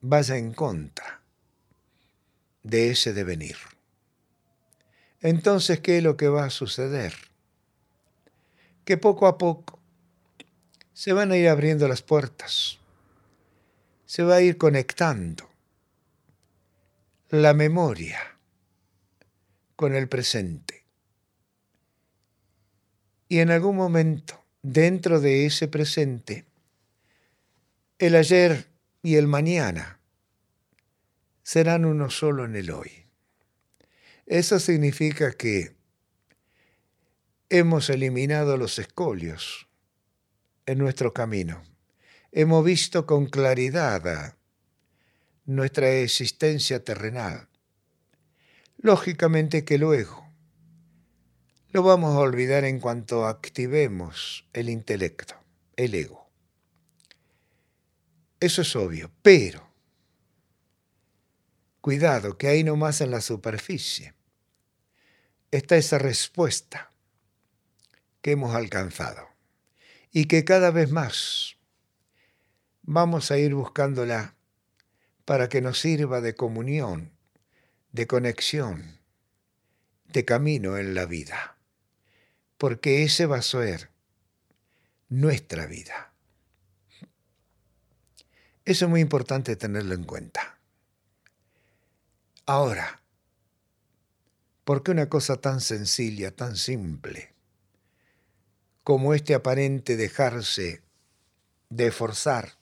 vaya 0.00 0.36
en 0.36 0.52
contra 0.52 1.22
de 2.64 2.90
ese 2.90 3.12
devenir. 3.12 3.54
Entonces, 5.20 5.78
¿qué 5.78 5.98
es 5.98 6.02
lo 6.02 6.16
que 6.16 6.26
va 6.26 6.46
a 6.46 6.50
suceder? 6.50 7.14
Que 8.84 8.96
poco 8.96 9.28
a 9.28 9.38
poco 9.38 9.78
se 10.92 11.12
van 11.12 11.30
a 11.30 11.36
ir 11.36 11.48
abriendo 11.48 11.86
las 11.86 12.02
puertas, 12.02 12.80
se 14.06 14.24
va 14.24 14.34
a 14.34 14.42
ir 14.42 14.58
conectando 14.58 15.48
la 17.28 17.54
memoria 17.54 18.18
con 19.76 19.94
el 19.94 20.08
presente 20.08 20.81
y 23.32 23.40
en 23.40 23.50
algún 23.50 23.76
momento, 23.76 24.44
dentro 24.60 25.18
de 25.18 25.46
ese 25.46 25.66
presente, 25.66 26.44
El 27.98 28.14
ayer 28.14 28.68
y 29.02 29.14
el 29.14 29.26
mañana 29.26 30.00
serán 31.42 31.86
uno 31.86 32.10
solo 32.10 32.44
en 32.44 32.56
el 32.56 32.70
hoy. 32.70 33.06
Eso 34.26 34.58
significa 34.58 35.32
que 35.32 35.74
hemos 37.48 37.88
eliminado 37.88 38.58
los 38.58 38.78
escolios 38.78 39.66
en 40.66 40.76
nuestro 40.76 41.14
camino. 41.14 41.62
Hemos 42.32 42.62
visto 42.62 43.06
con 43.06 43.24
claridad 43.24 44.36
nuestra 45.46 45.90
existencia 45.90 46.84
terrenal. 46.84 47.48
Lógicamente 48.76 49.64
que 49.64 49.78
luego 49.78 50.21
lo 51.72 51.82
vamos 51.82 52.14
a 52.14 52.18
olvidar 52.18 52.64
en 52.64 52.80
cuanto 52.80 53.26
activemos 53.26 54.46
el 54.52 54.68
intelecto, 54.68 55.36
el 55.76 55.94
ego. 55.94 56.30
Eso 58.40 58.60
es 58.60 58.76
obvio, 58.76 59.10
pero 59.22 59.72
cuidado 61.80 62.36
que 62.36 62.48
ahí 62.48 62.62
nomás 62.62 63.00
en 63.00 63.10
la 63.10 63.22
superficie 63.22 64.12
está 65.50 65.76
esa 65.76 65.98
respuesta 65.98 66.92
que 68.20 68.32
hemos 68.32 68.54
alcanzado 68.54 69.28
y 70.10 70.26
que 70.26 70.44
cada 70.44 70.70
vez 70.72 70.90
más 70.90 71.56
vamos 72.82 73.30
a 73.30 73.38
ir 73.38 73.54
buscándola 73.54 74.34
para 75.24 75.48
que 75.48 75.62
nos 75.62 75.80
sirva 75.80 76.20
de 76.20 76.34
comunión, 76.34 77.12
de 77.92 78.06
conexión, 78.06 79.00
de 80.04 80.26
camino 80.26 80.76
en 80.76 80.94
la 80.94 81.06
vida, 81.06 81.56
porque 82.62 83.02
ese 83.02 83.26
va 83.26 83.38
a 83.38 83.42
ser 83.42 83.90
nuestra 85.08 85.66
vida. 85.66 86.12
Eso 88.64 88.84
es 88.84 88.88
muy 88.88 89.00
importante 89.00 89.56
tenerlo 89.56 89.94
en 89.94 90.04
cuenta. 90.04 90.60
Ahora, 92.46 93.02
¿por 94.62 94.84
qué 94.84 94.92
una 94.92 95.08
cosa 95.08 95.40
tan 95.40 95.60
sencilla, 95.60 96.36
tan 96.36 96.54
simple, 96.54 97.34
como 98.84 99.12
este 99.12 99.34
aparente 99.34 99.96
dejarse 99.96 100.84
de 101.68 101.90
forzar, 101.90 102.58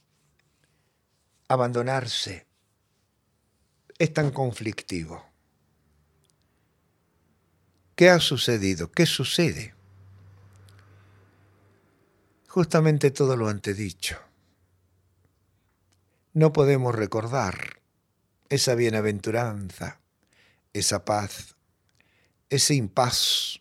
abandonarse, 1.47 2.47
es 3.99 4.15
tan 4.15 4.31
conflictivo? 4.31 5.27
¿Qué 7.95 8.09
ha 8.09 8.19
sucedido? 8.19 8.91
¿Qué 8.91 9.05
sucede? 9.05 9.75
Justamente 12.53 13.13
todo 13.13 13.37
lo 13.37 13.49
antedicho. 13.49 14.19
No 16.33 16.53
podemos 16.53 16.93
recordar 16.93 17.81
esa 18.49 18.75
bienaventuranza, 18.75 20.01
esa 20.73 21.05
paz, 21.05 21.55
ese 22.49 22.75
impas, 22.75 23.61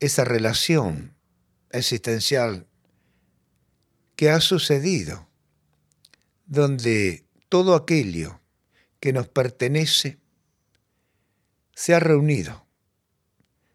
esa 0.00 0.24
relación 0.24 1.14
existencial 1.70 2.66
que 4.16 4.30
ha 4.30 4.40
sucedido, 4.40 5.28
donde 6.46 7.24
todo 7.48 7.76
aquello 7.76 8.40
que 8.98 9.12
nos 9.12 9.28
pertenece 9.28 10.18
se 11.72 11.94
ha 11.94 12.00
reunido, 12.00 12.66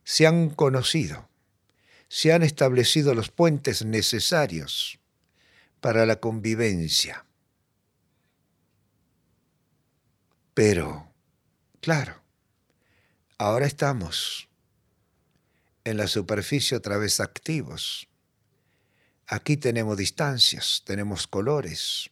se 0.04 0.28
han 0.28 0.50
conocido, 0.50 1.29
se 2.10 2.34
han 2.34 2.42
establecido 2.44 3.14
los 3.14 3.30
puentes 3.30 3.86
necesarios 3.86 5.00
para 5.80 6.06
la 6.06 6.20
convivencia. 6.20 7.26
Pero, 10.56 11.14
claro, 11.80 12.22
ahora 13.38 13.68
estamos 13.68 14.50
en 15.86 15.98
la 15.98 16.08
superficie 16.08 16.76
otra 16.76 16.98
vez 16.98 17.20
activos. 17.20 18.10
Aquí 19.28 19.56
tenemos 19.56 19.96
distancias, 19.96 20.82
tenemos 20.86 21.28
colores, 21.28 22.10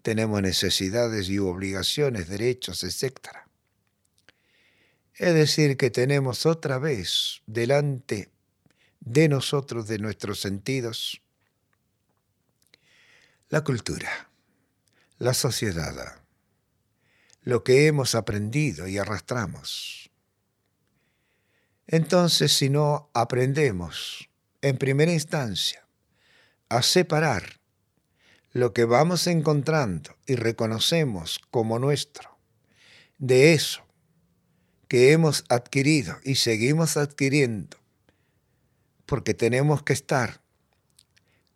tenemos 0.00 0.40
necesidades 0.40 1.28
y 1.28 1.38
obligaciones, 1.38 2.28
derechos, 2.28 2.82
etc. 2.82 3.18
Es 5.14 5.34
decir, 5.34 5.76
que 5.76 5.90
tenemos 5.90 6.46
otra 6.46 6.78
vez 6.78 7.42
delante 7.46 8.31
de 9.04 9.28
nosotros, 9.28 9.88
de 9.88 9.98
nuestros 9.98 10.40
sentidos, 10.40 11.20
la 13.48 13.62
cultura, 13.64 14.30
la 15.18 15.34
sociedad, 15.34 16.20
lo 17.42 17.64
que 17.64 17.86
hemos 17.86 18.14
aprendido 18.14 18.86
y 18.86 18.98
arrastramos. 18.98 20.10
Entonces, 21.88 22.52
si 22.56 22.70
no 22.70 23.10
aprendemos 23.12 24.30
en 24.62 24.78
primera 24.78 25.12
instancia 25.12 25.86
a 26.68 26.82
separar 26.82 27.60
lo 28.52 28.72
que 28.72 28.84
vamos 28.84 29.26
encontrando 29.26 30.16
y 30.26 30.36
reconocemos 30.36 31.40
como 31.50 31.78
nuestro, 31.78 32.38
de 33.18 33.52
eso 33.52 33.84
que 34.86 35.12
hemos 35.12 35.44
adquirido 35.48 36.18
y 36.22 36.36
seguimos 36.36 36.96
adquiriendo, 36.96 37.81
porque 39.12 39.34
tenemos 39.34 39.82
que 39.82 39.92
estar 39.92 40.40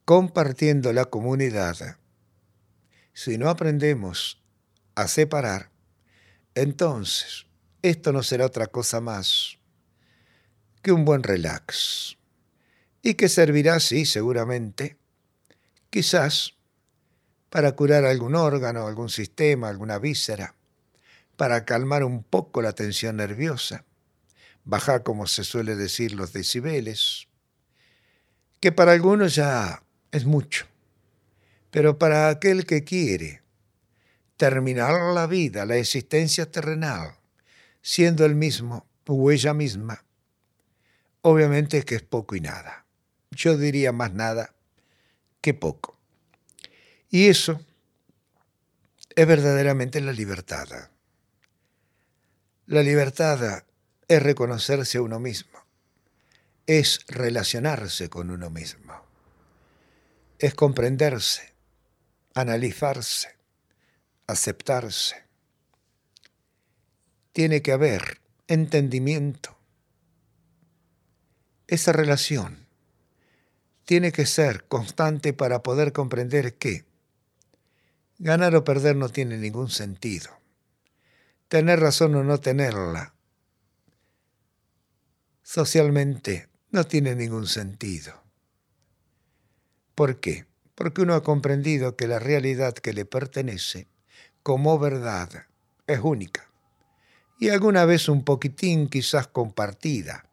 compartiendo 0.04 0.92
la 0.92 1.06
comunidad, 1.06 1.96
si 3.14 3.38
no 3.38 3.48
aprendemos 3.48 4.42
a 4.94 5.08
separar, 5.08 5.70
entonces 6.54 7.46
esto 7.80 8.12
no 8.12 8.22
será 8.22 8.44
otra 8.44 8.66
cosa 8.66 9.00
más 9.00 9.56
que 10.82 10.92
un 10.92 11.06
buen 11.06 11.22
relax. 11.22 12.18
Y 13.00 13.14
que 13.14 13.30
servirá, 13.30 13.80
sí, 13.80 14.04
seguramente, 14.04 14.98
quizás 15.88 16.58
para 17.48 17.72
curar 17.72 18.04
algún 18.04 18.34
órgano, 18.34 18.86
algún 18.86 19.08
sistema, 19.08 19.70
alguna 19.70 19.98
víscera, 19.98 20.56
para 21.38 21.64
calmar 21.64 22.04
un 22.04 22.22
poco 22.22 22.60
la 22.60 22.74
tensión 22.74 23.16
nerviosa, 23.16 23.86
bajar, 24.64 25.02
como 25.02 25.26
se 25.26 25.42
suele 25.42 25.74
decir, 25.74 26.12
los 26.12 26.34
decibeles, 26.34 27.25
que 28.66 28.72
para 28.72 28.90
algunos 28.90 29.36
ya 29.36 29.80
es 30.10 30.24
mucho, 30.24 30.66
pero 31.70 32.00
para 32.00 32.28
aquel 32.30 32.66
que 32.66 32.82
quiere 32.82 33.40
terminar 34.36 35.14
la 35.14 35.28
vida, 35.28 35.64
la 35.64 35.76
existencia 35.76 36.50
terrenal, 36.50 37.14
siendo 37.80 38.24
el 38.24 38.34
mismo 38.34 38.84
o 39.06 39.30
ella 39.30 39.54
misma, 39.54 40.04
obviamente 41.22 41.84
que 41.84 41.94
es 41.94 42.02
poco 42.02 42.34
y 42.34 42.40
nada. 42.40 42.84
Yo 43.30 43.56
diría 43.56 43.92
más 43.92 44.12
nada 44.12 44.52
que 45.40 45.54
poco. 45.54 45.96
Y 47.08 47.28
eso 47.28 47.60
es 49.14 49.26
verdaderamente 49.28 50.00
la 50.00 50.10
libertad. 50.10 50.66
La 52.66 52.82
libertad 52.82 53.62
es 54.08 54.20
reconocerse 54.20 54.98
a 54.98 55.02
uno 55.02 55.20
mismo, 55.20 55.55
es 56.66 57.00
relacionarse 57.08 58.08
con 58.08 58.30
uno 58.30 58.50
mismo, 58.50 59.02
es 60.38 60.54
comprenderse, 60.54 61.54
analizarse, 62.34 63.36
aceptarse. 64.26 65.24
Tiene 67.32 67.62
que 67.62 67.72
haber 67.72 68.20
entendimiento. 68.48 69.56
Esa 71.66 71.92
relación 71.92 72.66
tiene 73.84 74.10
que 74.12 74.26
ser 74.26 74.64
constante 74.64 75.32
para 75.32 75.62
poder 75.62 75.92
comprender 75.92 76.54
que 76.54 76.86
Ganar 78.18 78.56
o 78.56 78.64
perder 78.64 78.96
no 78.96 79.10
tiene 79.10 79.36
ningún 79.36 79.68
sentido. 79.68 80.30
Tener 81.48 81.80
razón 81.80 82.14
o 82.14 82.24
no 82.24 82.40
tenerla. 82.40 83.14
Socialmente 85.42 86.48
no 86.76 86.84
tiene 86.84 87.14
ningún 87.14 87.46
sentido. 87.46 88.12
¿Por 89.94 90.20
qué? 90.20 90.44
Porque 90.74 91.00
uno 91.00 91.14
ha 91.14 91.22
comprendido 91.22 91.96
que 91.96 92.06
la 92.06 92.18
realidad 92.18 92.74
que 92.74 92.92
le 92.92 93.06
pertenece 93.06 93.88
como 94.42 94.78
verdad 94.78 95.46
es 95.86 96.00
única 96.00 96.50
y 97.40 97.48
alguna 97.48 97.86
vez 97.86 98.10
un 98.10 98.24
poquitín 98.24 98.90
quizás 98.90 99.26
compartida, 99.26 100.28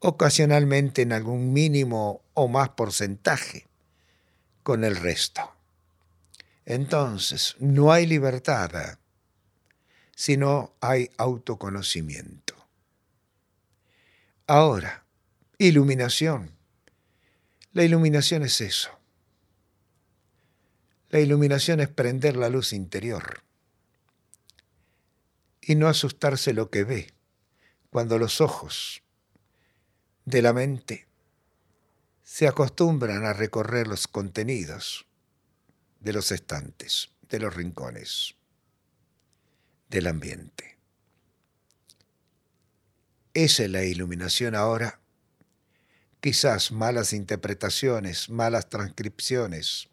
ocasionalmente 0.00 1.02
en 1.02 1.12
algún 1.12 1.52
mínimo 1.52 2.22
o 2.34 2.48
más 2.48 2.70
porcentaje 2.70 3.68
con 4.64 4.82
el 4.82 4.96
resto. 4.96 5.48
Entonces, 6.64 7.54
no 7.60 7.92
hay 7.92 8.04
libertad 8.04 8.98
si 10.16 10.36
no 10.36 10.74
hay 10.80 11.08
autoconocimiento. 11.18 12.56
Ahora, 14.48 15.04
iluminación. 15.66 16.52
La 17.72 17.84
iluminación 17.84 18.42
es 18.44 18.62
eso. 18.62 18.98
La 21.10 21.20
iluminación 21.20 21.80
es 21.80 21.88
prender 21.88 22.36
la 22.36 22.48
luz 22.48 22.72
interior 22.72 23.42
y 25.60 25.74
no 25.74 25.86
asustarse 25.86 26.54
lo 26.54 26.70
que 26.70 26.84
ve 26.84 27.12
cuando 27.90 28.16
los 28.16 28.40
ojos 28.40 29.02
de 30.24 30.40
la 30.40 30.54
mente 30.54 31.06
se 32.22 32.48
acostumbran 32.48 33.26
a 33.26 33.34
recorrer 33.34 33.86
los 33.86 34.08
contenidos 34.08 35.04
de 36.00 36.14
los 36.14 36.32
estantes, 36.32 37.10
de 37.28 37.38
los 37.38 37.54
rincones, 37.54 38.34
del 39.90 40.06
ambiente. 40.06 40.78
Esa 43.34 43.64
es 43.64 43.70
la 43.70 43.84
iluminación 43.84 44.54
ahora. 44.54 44.99
Quizás 46.20 46.70
malas 46.70 47.12
interpretaciones, 47.12 48.28
malas 48.28 48.68
transcripciones, 48.68 49.88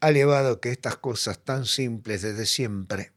ha 0.00 0.10
llevado 0.12 0.60
que 0.60 0.70
estas 0.70 0.96
cosas 0.96 1.40
tan 1.40 1.66
simples 1.66 2.22
desde 2.22 2.46
siempre 2.46 3.12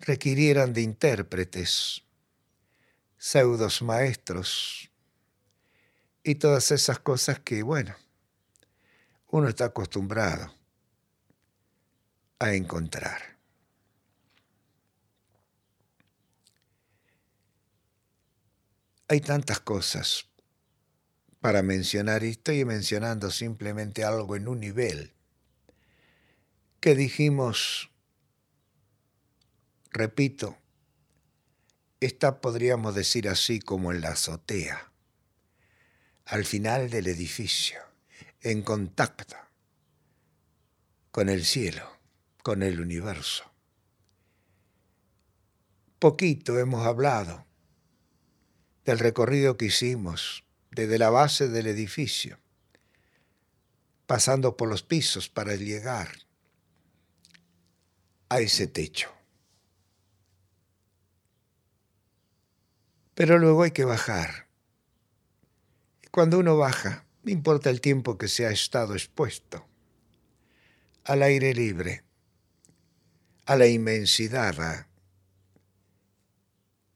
requirieran 0.00 0.72
de 0.72 0.82
intérpretes, 0.82 2.02
pseudos 3.18 3.82
maestros, 3.82 4.90
y 6.24 6.36
todas 6.36 6.70
esas 6.70 6.98
cosas 6.98 7.40
que, 7.40 7.62
bueno, 7.62 7.94
uno 9.28 9.48
está 9.48 9.66
acostumbrado 9.66 10.54
a 12.38 12.54
encontrar. 12.54 13.31
Hay 19.12 19.20
tantas 19.20 19.60
cosas 19.60 20.30
para 21.38 21.62
mencionar 21.62 22.24
y 22.24 22.30
estoy 22.30 22.64
mencionando 22.64 23.30
simplemente 23.30 24.04
algo 24.04 24.36
en 24.36 24.48
un 24.48 24.60
nivel 24.60 25.12
que 26.80 26.94
dijimos, 26.94 27.90
repito, 29.90 30.56
está 32.00 32.40
podríamos 32.40 32.94
decir 32.94 33.28
así 33.28 33.60
como 33.60 33.92
en 33.92 34.00
la 34.00 34.12
azotea 34.12 34.90
al 36.24 36.46
final 36.46 36.88
del 36.88 37.06
edificio, 37.06 37.80
en 38.40 38.62
contacto 38.62 39.36
con 41.10 41.28
el 41.28 41.44
cielo, 41.44 41.86
con 42.42 42.62
el 42.62 42.80
universo. 42.80 43.44
Poquito 45.98 46.58
hemos 46.58 46.86
hablado 46.86 47.51
del 48.84 48.98
recorrido 48.98 49.56
que 49.56 49.66
hicimos 49.66 50.44
desde 50.70 50.98
la 50.98 51.10
base 51.10 51.48
del 51.48 51.66
edificio, 51.66 52.38
pasando 54.06 54.56
por 54.56 54.68
los 54.68 54.82
pisos 54.82 55.28
para 55.28 55.54
llegar 55.54 56.10
a 58.28 58.40
ese 58.40 58.66
techo. 58.66 59.10
Pero 63.14 63.38
luego 63.38 63.62
hay 63.62 63.72
que 63.72 63.84
bajar 63.84 64.48
cuando 66.12 66.38
uno 66.38 66.58
baja, 66.58 67.06
no 67.22 67.32
importa 67.32 67.70
el 67.70 67.80
tiempo 67.80 68.18
que 68.18 68.28
se 68.28 68.44
ha 68.46 68.50
estado 68.50 68.92
expuesto, 68.92 69.66
al 71.04 71.22
aire 71.22 71.54
libre, 71.54 72.04
a 73.46 73.56
la 73.56 73.66
inmensidad, 73.66 74.88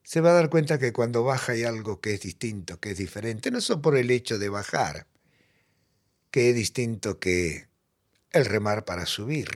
se 0.07 0.21
va 0.21 0.29
a 0.29 0.35
dar 0.35 0.49
cuenta 0.49 0.79
que 0.79 0.93
cuando 0.93 1.25
baja 1.25 1.51
hay 1.51 1.65
algo 1.65 1.99
que 1.99 2.13
es 2.13 2.21
distinto, 2.21 2.79
que 2.79 2.91
es 2.91 2.97
diferente, 2.97 3.51
no 3.51 3.59
solo 3.59 3.81
por 3.81 3.97
el 3.97 4.09
hecho 4.09 4.39
de 4.39 4.47
bajar, 4.47 5.05
que 6.31 6.49
es 6.49 6.55
distinto 6.55 7.19
que 7.19 7.67
el 8.31 8.45
remar 8.45 8.85
para 8.85 9.05
subir. 9.05 9.49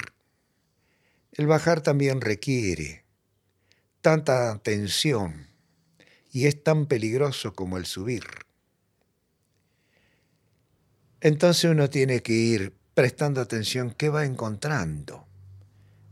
El 1.31 1.47
bajar 1.47 1.79
también 1.79 2.19
requiere 2.19 3.05
tanta 4.01 4.51
atención 4.51 5.47
y 6.33 6.47
es 6.47 6.61
tan 6.61 6.85
peligroso 6.85 7.53
como 7.53 7.77
el 7.77 7.85
subir. 7.85 8.25
Entonces 11.21 11.71
uno 11.71 11.89
tiene 11.89 12.21
que 12.21 12.33
ir 12.33 12.73
prestando 12.93 13.39
atención 13.39 13.91
qué 13.91 14.09
va 14.09 14.25
encontrando 14.25 15.25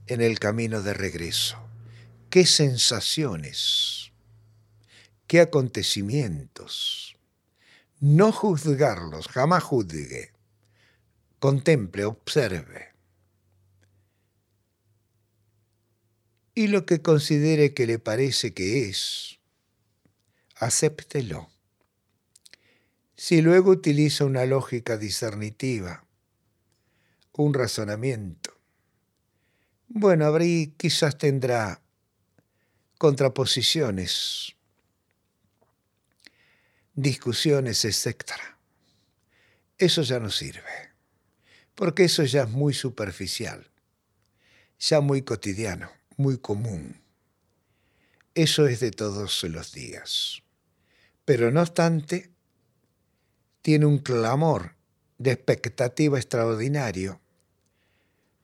en 0.08 0.22
el 0.22 0.40
camino 0.40 0.82
de 0.82 0.94
regreso, 0.94 1.58
qué 2.30 2.46
sensaciones, 2.46 3.99
qué 5.30 5.42
acontecimientos. 5.42 7.16
No 8.00 8.32
juzgarlos, 8.32 9.28
jamás 9.28 9.64
juzgue, 9.64 10.34
contemple, 11.38 12.06
observe. 12.06 12.96
Y 16.56 16.66
lo 16.68 16.88
que 16.88 17.04
considere 17.04 17.76
que 17.76 17.86
le 17.86 18.00
parece 18.00 18.56
que 18.56 18.90
es, 18.90 19.40
acéptelo. 20.56 21.48
Si 23.16 23.44
luego 23.44 23.70
utiliza 23.70 24.26
una 24.26 24.46
lógica 24.46 24.98
discernitiva, 24.98 26.08
un 27.34 27.54
razonamiento, 27.54 28.58
bueno, 29.90 30.26
habría, 30.26 30.72
quizás 30.76 31.20
tendrá 31.20 31.84
contraposiciones, 32.98 34.56
discusiones, 36.94 37.86
etc. 37.86 38.32
Eso 39.78 40.02
ya 40.02 40.20
no 40.20 40.30
sirve, 40.30 40.94
porque 41.76 42.06
eso 42.06 42.24
ya 42.24 42.44
es 42.44 42.50
muy 42.50 42.74
superficial, 42.74 43.70
ya 44.80 45.02
muy 45.02 45.22
cotidiano, 45.22 45.92
muy 46.18 46.38
común. 46.38 47.02
Eso 48.36 48.68
es 48.68 48.80
de 48.80 48.92
todos 48.92 49.44
los 49.44 49.72
días. 49.72 50.44
Pero 51.26 51.52
no 51.52 51.62
obstante, 51.62 52.32
tiene 53.62 53.86
un 53.86 54.00
clamor 54.00 54.76
de 55.18 55.32
expectativa 55.32 56.18
extraordinario 56.18 57.20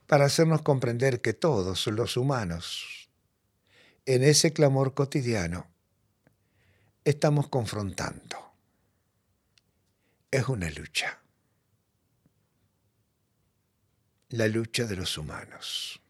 para 0.07 0.25
hacernos 0.25 0.61
comprender 0.61 1.21
que 1.21 1.33
todos 1.33 1.87
los 1.87 2.17
humanos, 2.17 3.09
en 4.05 4.23
ese 4.23 4.53
clamor 4.53 4.93
cotidiano, 4.93 5.67
estamos 7.05 7.49
confrontando. 7.49 8.55
Es 10.31 10.49
una 10.49 10.69
lucha. 10.71 11.21
La 14.29 14.47
lucha 14.47 14.85
de 14.85 14.95
los 14.95 15.17
humanos. 15.17 16.01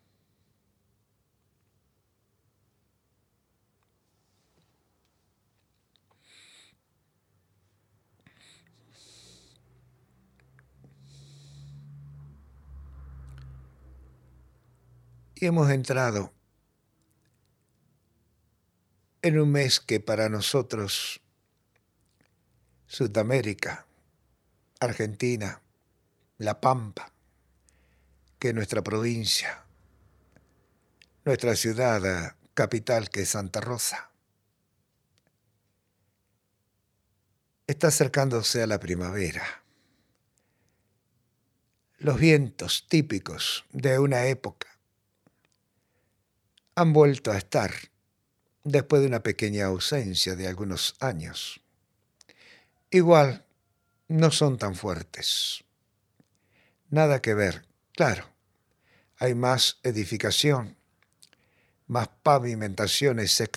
Y 15.35 15.45
hemos 15.45 15.69
entrado 15.69 16.34
en 19.25 19.39
un 19.39 19.51
mes 19.51 19.79
que 19.79 19.99
para 19.99 20.29
nosotros, 20.29 21.19
Sudamérica, 22.85 23.87
Argentina, 24.79 25.63
La 26.37 26.61
Pampa, 26.61 27.11
que 28.37 28.49
es 28.49 28.53
nuestra 28.53 28.83
provincia, 28.83 29.65
nuestra 31.23 31.55
ciudad 31.55 32.35
capital 32.53 33.09
que 33.09 33.23
es 33.23 33.29
Santa 33.29 33.61
Rosa, 33.61 34.11
está 37.65 37.87
acercándose 37.87 38.61
a 38.61 38.67
la 38.67 38.79
primavera. 38.79 39.63
Los 41.97 42.19
vientos 42.19 42.85
típicos 42.87 43.65
de 43.71 43.97
una 43.97 44.27
época 44.27 44.67
han 46.75 46.93
vuelto 46.93 47.31
a 47.31 47.39
estar 47.39 47.73
después 48.65 49.01
de 49.01 49.07
una 49.07 49.21
pequeña 49.21 49.67
ausencia 49.67 50.35
de 50.35 50.47
algunos 50.47 50.95
años. 50.99 51.61
Igual, 52.89 53.45
no 54.07 54.31
son 54.31 54.57
tan 54.57 54.75
fuertes. 54.75 55.63
Nada 56.89 57.21
que 57.21 57.33
ver, 57.33 57.65
claro. 57.93 58.25
Hay 59.17 59.35
más 59.35 59.79
edificación, 59.83 60.75
más 61.87 62.09
pavimentación, 62.23 63.19
etc. 63.19 63.49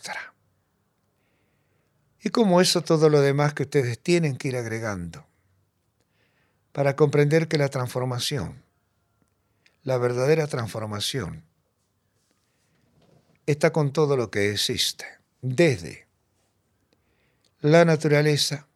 Y 2.20 2.28
como 2.28 2.60
eso, 2.60 2.82
todo 2.82 3.08
lo 3.08 3.20
demás 3.20 3.54
que 3.54 3.62
ustedes 3.62 3.98
tienen 3.98 4.36
que 4.36 4.48
ir 4.48 4.56
agregando 4.56 5.26
para 6.72 6.96
comprender 6.96 7.48
que 7.48 7.58
la 7.58 7.70
transformación, 7.70 8.62
la 9.82 9.96
verdadera 9.96 10.46
transformación, 10.46 11.44
está 13.52 13.72
con 13.72 13.92
todo 13.92 14.16
lo 14.16 14.30
que 14.30 14.50
existe, 14.50 15.06
desde 15.40 16.06
la 17.60 17.86
naturaleza, 17.86 18.68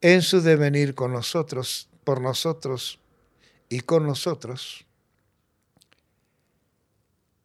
en 0.00 0.22
su 0.22 0.40
devenir 0.40 0.96
con 0.96 1.12
nosotros, 1.12 1.88
por 2.02 2.20
nosotros 2.20 2.98
y 3.68 3.80
con 3.80 4.06
nosotros, 4.06 4.86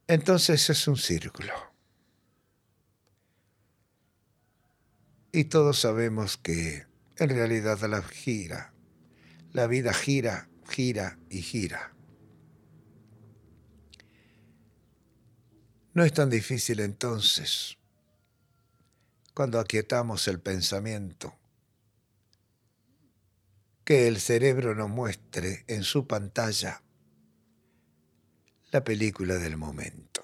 entonces 0.08 0.68
es 0.68 0.88
un 0.88 0.96
círculo. 0.96 1.52
Y 5.30 5.44
todos 5.44 5.78
sabemos 5.78 6.38
que 6.38 6.86
en 7.18 7.28
realidad 7.28 7.78
la 7.82 8.02
gira, 8.02 8.72
la 9.52 9.68
vida 9.68 9.92
gira, 9.92 10.48
gira 10.68 11.18
y 11.30 11.42
gira. 11.42 11.95
No 15.96 16.04
es 16.04 16.12
tan 16.12 16.28
difícil 16.28 16.80
entonces, 16.80 17.78
cuando 19.32 19.58
aquietamos 19.58 20.28
el 20.28 20.40
pensamiento, 20.40 21.34
que 23.82 24.06
el 24.06 24.20
cerebro 24.20 24.74
nos 24.74 24.90
muestre 24.90 25.64
en 25.68 25.84
su 25.84 26.06
pantalla 26.06 26.82
la 28.72 28.84
película 28.84 29.36
del 29.36 29.56
momento. 29.56 30.22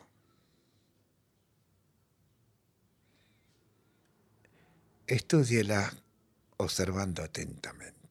Estúdiela 5.06 5.90
observando 6.58 7.22
atentamente. 7.22 8.01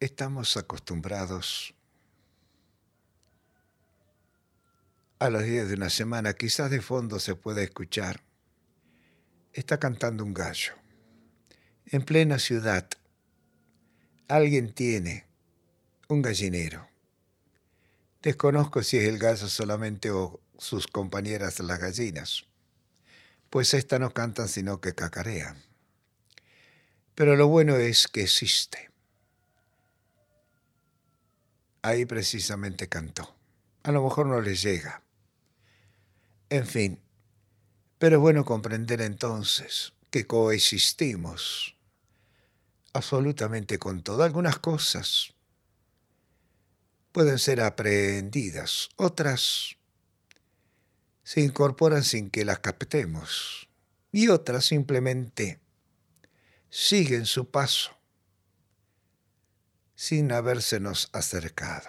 Estamos 0.00 0.56
acostumbrados 0.56 1.74
a 5.18 5.28
los 5.30 5.42
días 5.42 5.68
de 5.68 5.74
una 5.74 5.90
semana, 5.90 6.34
quizás 6.34 6.70
de 6.70 6.80
fondo 6.80 7.18
se 7.18 7.34
pueda 7.34 7.62
escuchar, 7.62 8.22
está 9.52 9.80
cantando 9.80 10.24
un 10.24 10.34
gallo. 10.34 10.74
En 11.86 12.02
plena 12.02 12.38
ciudad, 12.38 12.88
alguien 14.28 14.72
tiene 14.72 15.26
un 16.08 16.22
gallinero. 16.22 16.88
Desconozco 18.22 18.82
si 18.82 18.98
es 18.98 19.08
el 19.08 19.18
gallo 19.18 19.48
solamente 19.48 20.12
o 20.12 20.40
sus 20.58 20.86
compañeras 20.86 21.58
las 21.58 21.80
gallinas, 21.80 22.44
pues 23.50 23.74
éstas 23.74 23.98
no 23.98 24.12
cantan 24.12 24.48
sino 24.48 24.80
que 24.80 24.94
cacarean. 24.94 25.60
Pero 27.16 27.34
lo 27.34 27.48
bueno 27.48 27.74
es 27.76 28.06
que 28.06 28.22
existe 28.22 28.87
ahí 31.88 32.04
precisamente 32.04 32.88
cantó. 32.88 33.34
A 33.82 33.92
lo 33.92 34.02
mejor 34.02 34.26
no 34.26 34.40
les 34.40 34.62
llega. 34.62 35.02
En 36.50 36.66
fin, 36.66 37.00
pero 37.98 38.16
es 38.16 38.20
bueno 38.20 38.44
comprender 38.44 39.00
entonces 39.00 39.92
que 40.10 40.26
coexistimos 40.26 41.76
absolutamente 42.92 43.78
con 43.78 44.02
todo. 44.02 44.22
Algunas 44.22 44.58
cosas 44.58 45.34
pueden 47.12 47.38
ser 47.38 47.60
aprehendidas, 47.60 48.90
otras 48.96 49.76
se 51.22 51.40
incorporan 51.42 52.04
sin 52.04 52.30
que 52.30 52.44
las 52.44 52.60
captemos 52.60 53.68
y 54.12 54.28
otras 54.28 54.64
simplemente 54.64 55.60
siguen 56.70 57.26
su 57.26 57.50
paso 57.50 57.97
sin 59.98 60.30
habérsenos 60.30 61.10
acercado. 61.12 61.88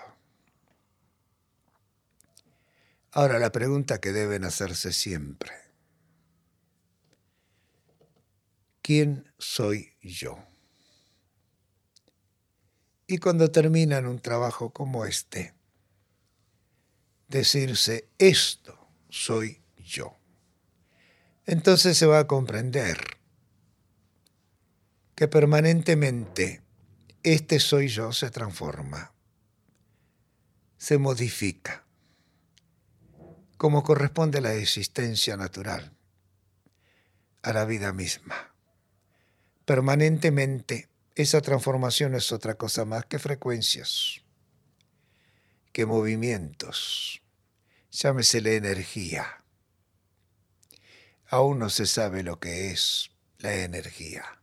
Ahora 3.11 3.37
la 3.37 3.51
pregunta 3.51 4.01
que 4.01 4.11
deben 4.11 4.45
hacerse 4.45 4.93
siempre. 4.93 5.51
¿Quién 8.81 9.31
soy 9.37 9.93
yo? 10.01 10.43
Y 13.05 13.19
cuando 13.19 13.51
terminan 13.51 14.07
un 14.07 14.19
trabajo 14.19 14.71
como 14.71 15.05
este, 15.05 15.53
decirse, 17.27 18.09
esto 18.17 18.89
soy 19.09 19.61
yo. 19.77 20.17
Entonces 21.45 21.95
se 21.95 22.07
va 22.07 22.17
a 22.17 22.27
comprender 22.27 22.97
que 25.13 25.27
permanentemente 25.27 26.63
este 27.23 27.59
soy 27.59 27.89
yo 27.89 28.13
se 28.13 28.31
transforma, 28.31 29.13
se 30.77 30.97
modifica, 30.97 31.85
como 33.57 33.83
corresponde 33.83 34.37
a 34.37 34.41
la 34.41 34.53
existencia 34.53 35.35
natural, 35.35 35.97
a 37.41 37.51
la 37.51 37.65
vida 37.65 37.91
misma. 37.91 38.55
Permanentemente, 39.65 40.87
esa 41.15 41.41
transformación 41.41 42.15
es 42.15 42.31
otra 42.31 42.55
cosa 42.55 42.85
más 42.85 43.05
que 43.05 43.19
frecuencias, 43.19 44.21
que 45.73 45.85
movimientos, 45.85 47.21
llámese 47.91 48.39
la 48.39 48.51
energía. 48.51 49.43
Aún 51.27 51.59
no 51.59 51.69
se 51.69 51.85
sabe 51.85 52.23
lo 52.23 52.39
que 52.39 52.71
es 52.71 53.11
la 53.39 53.55
energía. 53.55 54.38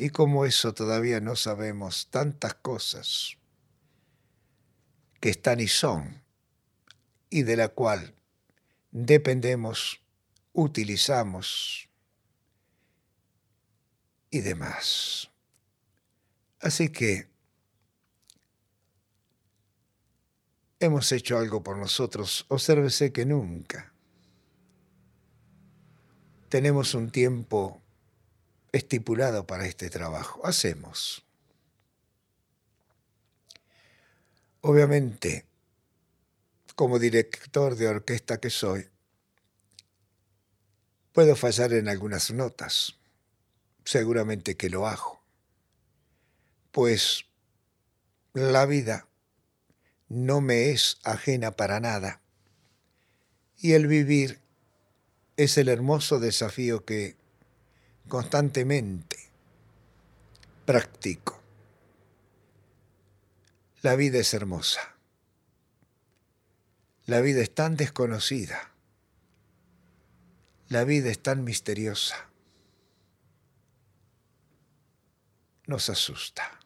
Y 0.00 0.08
como 0.08 0.46
eso 0.46 0.72
todavía 0.72 1.20
no 1.20 1.36
sabemos 1.36 2.08
tantas 2.08 2.54
cosas 2.54 3.36
que 5.20 5.28
están 5.28 5.60
y 5.60 5.68
son, 5.68 6.22
y 7.28 7.42
de 7.42 7.54
la 7.54 7.68
cual 7.68 8.14
dependemos, 8.92 10.00
utilizamos 10.54 11.90
y 14.30 14.40
demás. 14.40 15.30
Así 16.60 16.88
que 16.88 17.28
hemos 20.78 21.12
hecho 21.12 21.36
algo 21.36 21.62
por 21.62 21.76
nosotros. 21.76 22.46
Obsérvese 22.48 23.12
que 23.12 23.26
nunca 23.26 23.92
tenemos 26.48 26.94
un 26.94 27.10
tiempo 27.10 27.82
estipulado 28.72 29.46
para 29.46 29.66
este 29.66 29.90
trabajo. 29.90 30.44
Hacemos. 30.46 31.24
Obviamente, 34.62 35.46
como 36.74 36.98
director 36.98 37.76
de 37.76 37.88
orquesta 37.88 38.38
que 38.38 38.50
soy, 38.50 38.88
puedo 41.12 41.36
fallar 41.36 41.72
en 41.72 41.88
algunas 41.88 42.30
notas. 42.30 42.96
Seguramente 43.84 44.56
que 44.56 44.70
lo 44.70 44.86
hago. 44.86 45.20
Pues 46.70 47.24
la 48.34 48.66
vida 48.66 49.08
no 50.08 50.40
me 50.40 50.70
es 50.70 50.98
ajena 51.04 51.52
para 51.52 51.80
nada. 51.80 52.20
Y 53.58 53.72
el 53.72 53.86
vivir 53.86 54.40
es 55.36 55.56
el 55.58 55.68
hermoso 55.68 56.20
desafío 56.20 56.84
que 56.84 57.19
constantemente 58.10 59.16
practico. 60.66 61.40
La 63.80 63.96
vida 63.96 64.18
es 64.18 64.34
hermosa. 64.34 64.96
La 67.06 67.22
vida 67.22 67.40
es 67.40 67.54
tan 67.54 67.76
desconocida. 67.76 68.72
La 70.68 70.84
vida 70.84 71.10
es 71.10 71.22
tan 71.22 71.44
misteriosa. 71.44 72.28
Nos 75.66 75.88
asusta. 75.88 76.60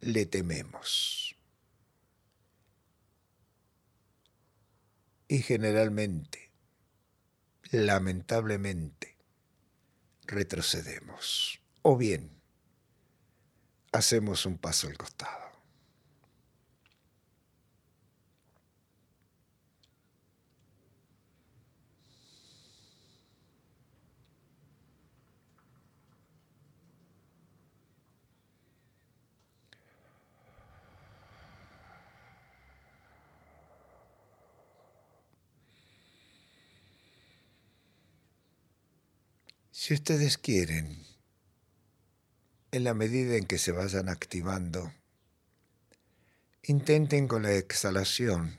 Le 0.00 0.26
tememos. 0.26 1.36
Y 5.28 5.38
generalmente, 5.42 6.50
lamentablemente, 7.70 9.13
retrocedemos 10.26 11.60
o 11.82 11.96
bien 11.96 12.30
hacemos 13.92 14.46
un 14.46 14.58
paso 14.58 14.88
al 14.88 14.96
costado. 14.96 15.43
Si 39.86 39.92
ustedes 39.92 40.38
quieren, 40.38 40.96
en 42.70 42.84
la 42.84 42.94
medida 42.94 43.36
en 43.36 43.44
que 43.44 43.58
se 43.58 43.70
vayan 43.70 44.08
activando, 44.08 44.94
intenten 46.62 47.28
con 47.28 47.42
la 47.42 47.52
exhalación 47.52 48.58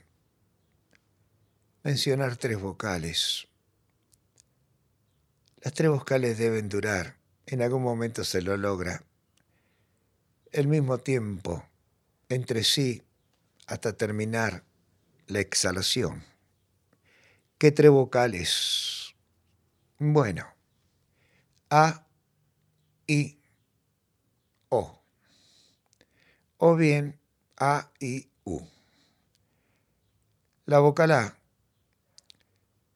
mencionar 1.82 2.36
tres 2.36 2.60
vocales. 2.60 3.48
Las 5.62 5.72
tres 5.72 5.90
vocales 5.90 6.38
deben 6.38 6.68
durar, 6.68 7.16
en 7.46 7.60
algún 7.60 7.82
momento 7.82 8.22
se 8.22 8.40
lo 8.40 8.56
logra, 8.56 9.02
el 10.52 10.68
mismo 10.68 10.98
tiempo 10.98 11.68
entre 12.28 12.62
sí 12.62 13.02
hasta 13.66 13.96
terminar 13.96 14.62
la 15.26 15.40
exhalación. 15.40 16.22
¿Qué 17.58 17.72
tres 17.72 17.90
vocales? 17.90 19.16
Bueno, 19.98 20.55
a, 21.70 22.06
I, 23.06 23.38
O. 24.68 25.00
O 26.58 26.76
bien 26.76 27.18
A, 27.56 27.90
I, 28.00 28.28
U. 28.44 28.60
La 30.64 30.80
vocal 30.80 31.12
A 31.12 31.38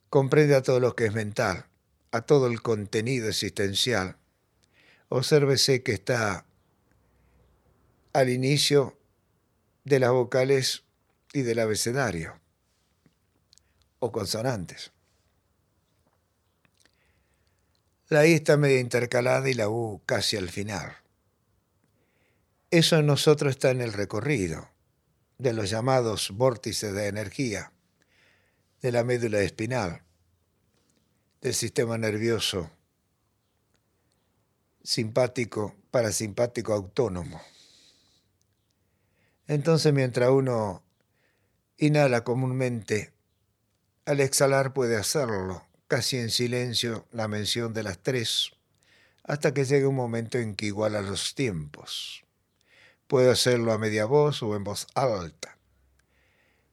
comprende 0.09 0.57
a 0.57 0.63
todo 0.63 0.81
lo 0.81 0.97
que 0.97 1.07
es 1.07 1.15
mental, 1.15 1.67
a 2.11 2.23
todo 2.23 2.49
el 2.49 2.63
contenido 2.63 3.29
existencial. 3.29 4.17
Obsérvese 5.09 5.83
que 5.83 5.93
está 5.93 6.45
al 8.13 8.29
inicio 8.29 8.99
de 9.85 10.01
las 10.01 10.11
vocales 10.11 10.85
y 11.33 11.43
del 11.43 11.61
abecedario 11.61 12.41
o 14.01 14.11
consonantes. 14.11 14.93
La 18.11 18.27
I 18.27 18.33
está 18.33 18.57
medio 18.57 18.81
intercalada 18.81 19.49
y 19.49 19.55
la 19.55 19.69
U 19.69 20.03
casi 20.05 20.37
al 20.37 20.49
final. 20.49 20.97
Eso 22.73 22.97
en 22.97 23.07
nosotros 23.07 23.53
está 23.53 23.71
en 23.71 23.81
el 23.81 23.93
recorrido 23.93 24.69
de 25.39 25.53
los 25.53 25.71
llamados 25.71 26.33
vórtices 26.33 26.93
de 26.93 27.07
energía, 27.07 27.73
de 28.83 28.91
la 28.91 29.05
médula 29.05 29.39
espinal, 29.43 30.03
del 31.41 31.55
sistema 31.55 31.99
nervioso 31.99 32.73
simpático, 34.83 35.77
parasimpático 35.93 36.73
autónomo. 36.73 37.41
Entonces, 39.47 39.93
mientras 39.93 40.31
uno 40.31 40.83
inhala 41.79 42.25
comúnmente, 42.25 43.13
al 44.05 44.19
exhalar 44.19 44.73
puede 44.73 44.97
hacerlo 44.97 45.70
casi 45.91 46.19
en 46.19 46.31
silencio 46.31 47.09
la 47.11 47.27
mención 47.27 47.75
de 47.75 47.83
las 47.83 47.99
tres, 47.99 48.53
hasta 49.25 49.53
que 49.53 49.65
llegue 49.65 49.89
un 49.89 49.97
momento 49.97 50.39
en 50.39 50.55
que 50.55 50.67
iguala 50.67 51.03
los 51.03 51.35
tiempos. 51.35 52.23
Puede 53.09 53.29
hacerlo 53.29 53.73
a 53.73 53.79
media 53.79 54.05
voz 54.05 54.41
o 54.45 54.55
en 54.55 54.63
voz 54.63 54.87
alta. 54.95 55.59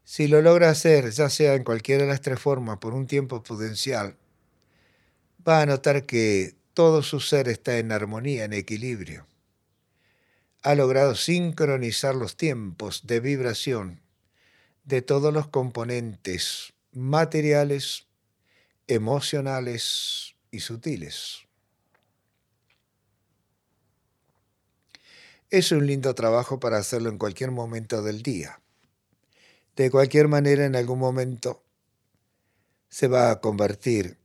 Si 0.04 0.28
lo 0.28 0.44
logra 0.44 0.70
hacer, 0.70 1.10
ya 1.10 1.32
sea 1.32 1.56
en 1.56 1.64
cualquiera 1.64 2.04
de 2.04 2.10
las 2.10 2.22
tres 2.22 2.40
formas, 2.40 2.78
por 2.78 2.94
un 2.94 3.08
tiempo 3.08 3.42
prudencial, 3.42 4.16
va 5.46 5.64
a 5.64 5.66
notar 5.66 6.06
que 6.06 6.54
todo 6.76 7.02
su 7.02 7.20
ser 7.20 7.48
está 7.48 7.80
en 7.80 7.92
armonía, 7.92 8.46
en 8.46 8.54
equilibrio. 8.54 9.26
Ha 10.62 10.76
logrado 10.76 11.16
sincronizar 11.16 12.14
los 12.14 12.38
tiempos 12.38 13.08
de 13.08 13.20
vibración 13.20 14.00
de 14.84 15.02
todos 15.02 15.34
los 15.34 15.48
componentes 15.48 16.74
materiales 16.92 18.07
emocionales 18.88 20.36
y 20.52 20.62
sutiles. 20.62 21.48
Es 25.50 25.72
un 25.72 25.88
lindo 25.88 26.14
trabajo 26.16 26.60
para 26.60 26.78
hacerlo 26.78 27.10
en 27.10 27.18
cualquier 27.18 27.52
momento 27.52 28.02
del 28.02 28.22
día. 28.22 28.60
De 29.76 29.92
cualquier 29.92 30.28
manera, 30.28 30.66
en 30.66 30.76
algún 30.76 31.00
momento 31.00 31.64
se 32.90 33.08
va 33.08 33.32
a 33.32 33.40
convertir 33.40 34.18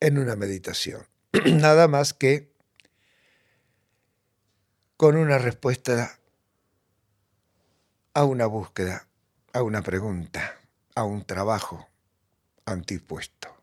en 0.00 0.18
una 0.18 0.34
meditación. 0.34 1.06
Nada 1.46 1.88
más 1.88 2.14
que 2.14 2.52
con 4.96 5.16
una 5.16 5.38
respuesta 5.38 6.18
a 8.14 8.24
una 8.24 8.46
búsqueda, 8.46 9.06
a 9.52 9.62
una 9.62 9.82
pregunta, 9.82 10.58
a 10.96 11.04
un 11.04 11.24
trabajo 11.24 11.88
antipuesto. 12.64 13.57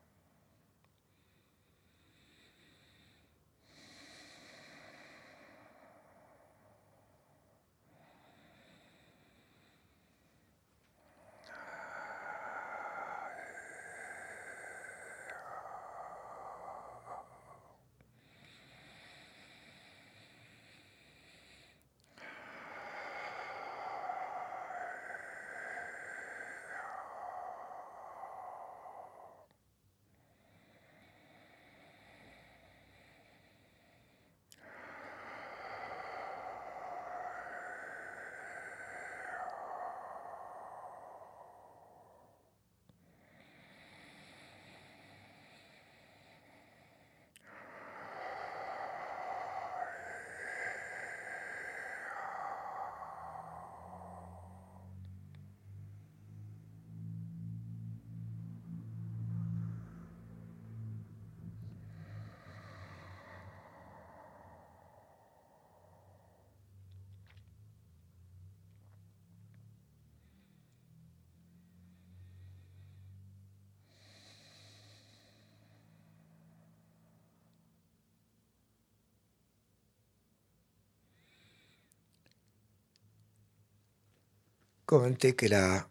Comenté 84.85 85.35
que 85.35 85.47
era, 85.47 85.89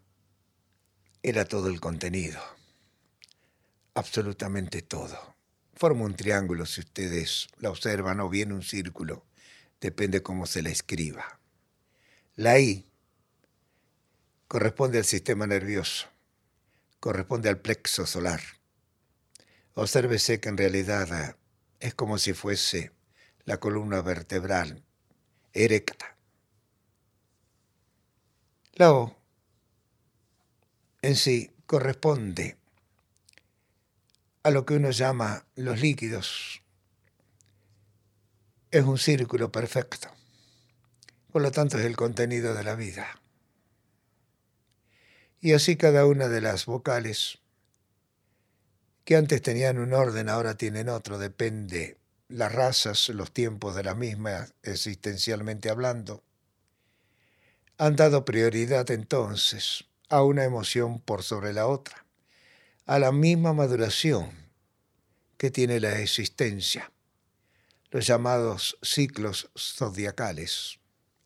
era 1.21 1.45
todo 1.45 1.67
el 1.67 1.81
contenido, 1.81 2.39
absolutamente 3.93 4.81
todo. 4.81 5.35
Forma 5.73 6.05
un 6.05 6.15
triángulo 6.15 6.65
si 6.65 6.79
ustedes 6.79 7.49
la 7.57 7.69
observan 7.69 8.21
o 8.21 8.29
bien 8.29 8.53
un 8.53 8.63
círculo, 8.63 9.25
depende 9.81 10.23
cómo 10.23 10.45
se 10.45 10.61
la 10.61 10.69
escriba. 10.69 11.39
La 12.37 12.57
I 12.57 12.89
corresponde 14.47 14.99
al 14.99 15.05
sistema 15.05 15.45
nervioso, 15.45 16.07
corresponde 17.01 17.49
al 17.49 17.59
plexo 17.59 18.05
solar. 18.05 18.41
Obsérvese 19.73 20.39
que 20.39 20.47
en 20.47 20.57
realidad 20.57 21.35
es 21.81 21.93
como 21.93 22.17
si 22.17 22.31
fuese 22.31 22.93
la 23.43 23.59
columna 23.59 24.01
vertebral 24.01 24.85
erecta 25.53 26.14
la 28.75 28.91
O 28.91 29.15
en 31.01 31.15
sí 31.15 31.51
corresponde 31.65 32.57
a 34.43 34.51
lo 34.51 34.65
que 34.65 34.75
uno 34.75 34.91
llama 34.91 35.45
los 35.55 35.79
líquidos. 35.79 36.61
Es 38.71 38.83
un 38.83 38.97
círculo 38.97 39.51
perfecto. 39.51 40.09
Por 41.31 41.41
lo 41.41 41.51
tanto, 41.51 41.77
es 41.77 41.85
el 41.85 41.95
contenido 41.95 42.53
de 42.53 42.63
la 42.63 42.75
vida. 42.75 43.21
Y 45.39 45.53
así 45.53 45.77
cada 45.77 46.05
una 46.05 46.27
de 46.27 46.41
las 46.41 46.65
vocales, 46.65 47.39
que 49.03 49.15
antes 49.15 49.41
tenían 49.41 49.77
un 49.77 49.93
orden, 49.93 50.27
ahora 50.27 50.57
tienen 50.57 50.89
otro, 50.89 51.17
depende 51.17 51.97
las 52.27 52.51
razas, 52.51 53.07
los 53.09 53.31
tiempos 53.31 53.75
de 53.75 53.83
la 53.83 53.95
misma, 53.95 54.47
existencialmente 54.63 55.69
hablando, 55.69 56.23
han 57.77 57.95
dado 57.95 58.23
prioridad 58.23 58.89
entonces 58.91 59.85
a 60.09 60.23
una 60.23 60.43
emoción 60.43 60.99
por 60.99 61.23
sobre 61.23 61.51
la 61.51 61.67
otra, 61.67 62.05
a 62.85 62.99
la 62.99 63.11
misma 63.11 63.53
maduración 63.53 64.31
que 65.37 65.51
tiene 65.51 65.79
la 65.79 65.99
existencia, 65.99 66.91
los 67.91 68.07
llamados 68.07 68.77
ciclos 68.81 69.49
zodiacales, 69.57 70.79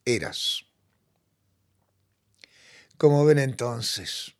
eras. 0.05 0.65
Como 2.97 3.23
ven 3.25 3.39
entonces, 3.39 4.35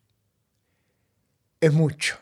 es 1.60 1.72
mucho 1.72 2.18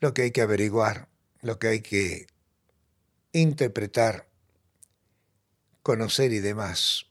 lo 0.00 0.12
que 0.12 0.22
hay 0.22 0.30
que 0.30 0.42
averiguar, 0.42 1.08
lo 1.40 1.58
que 1.58 1.68
hay 1.68 1.80
que 1.80 2.26
interpretar, 3.32 4.28
conocer 5.82 6.32
y 6.32 6.40
demás. 6.40 7.07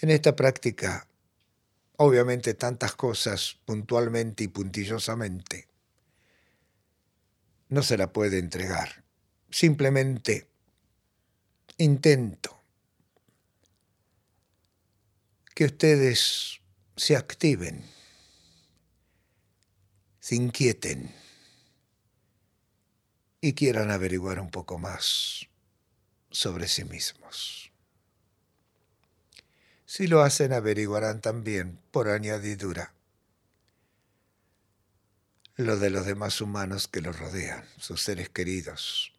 En 0.00 0.10
esta 0.10 0.36
práctica, 0.36 1.08
obviamente 1.96 2.54
tantas 2.54 2.94
cosas 2.94 3.58
puntualmente 3.64 4.44
y 4.44 4.48
puntillosamente, 4.48 5.66
no 7.68 7.82
se 7.82 7.98
la 7.98 8.12
puede 8.12 8.38
entregar. 8.38 9.02
Simplemente 9.50 10.46
intento 11.78 12.62
que 15.52 15.64
ustedes 15.64 16.60
se 16.96 17.16
activen, 17.16 17.84
se 20.20 20.36
inquieten 20.36 21.12
y 23.40 23.54
quieran 23.54 23.90
averiguar 23.90 24.38
un 24.38 24.50
poco 24.50 24.78
más 24.78 25.48
sobre 26.30 26.68
sí 26.68 26.84
mismos. 26.84 27.72
Si 29.90 30.06
lo 30.06 30.20
hacen, 30.20 30.52
averiguarán 30.52 31.22
también, 31.22 31.80
por 31.90 32.10
añadidura, 32.10 32.92
lo 35.56 35.78
de 35.78 35.88
los 35.88 36.04
demás 36.04 36.42
humanos 36.42 36.88
que 36.88 37.00
los 37.00 37.18
rodean, 37.18 37.64
sus 37.78 38.02
seres 38.02 38.28
queridos. 38.28 39.14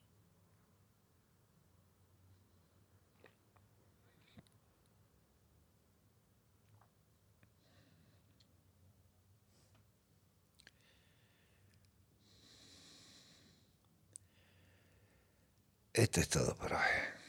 Esto 15.92 16.20
es 16.20 16.28
todo 16.28 16.54
por 16.56 16.72
hoy. 16.74 17.19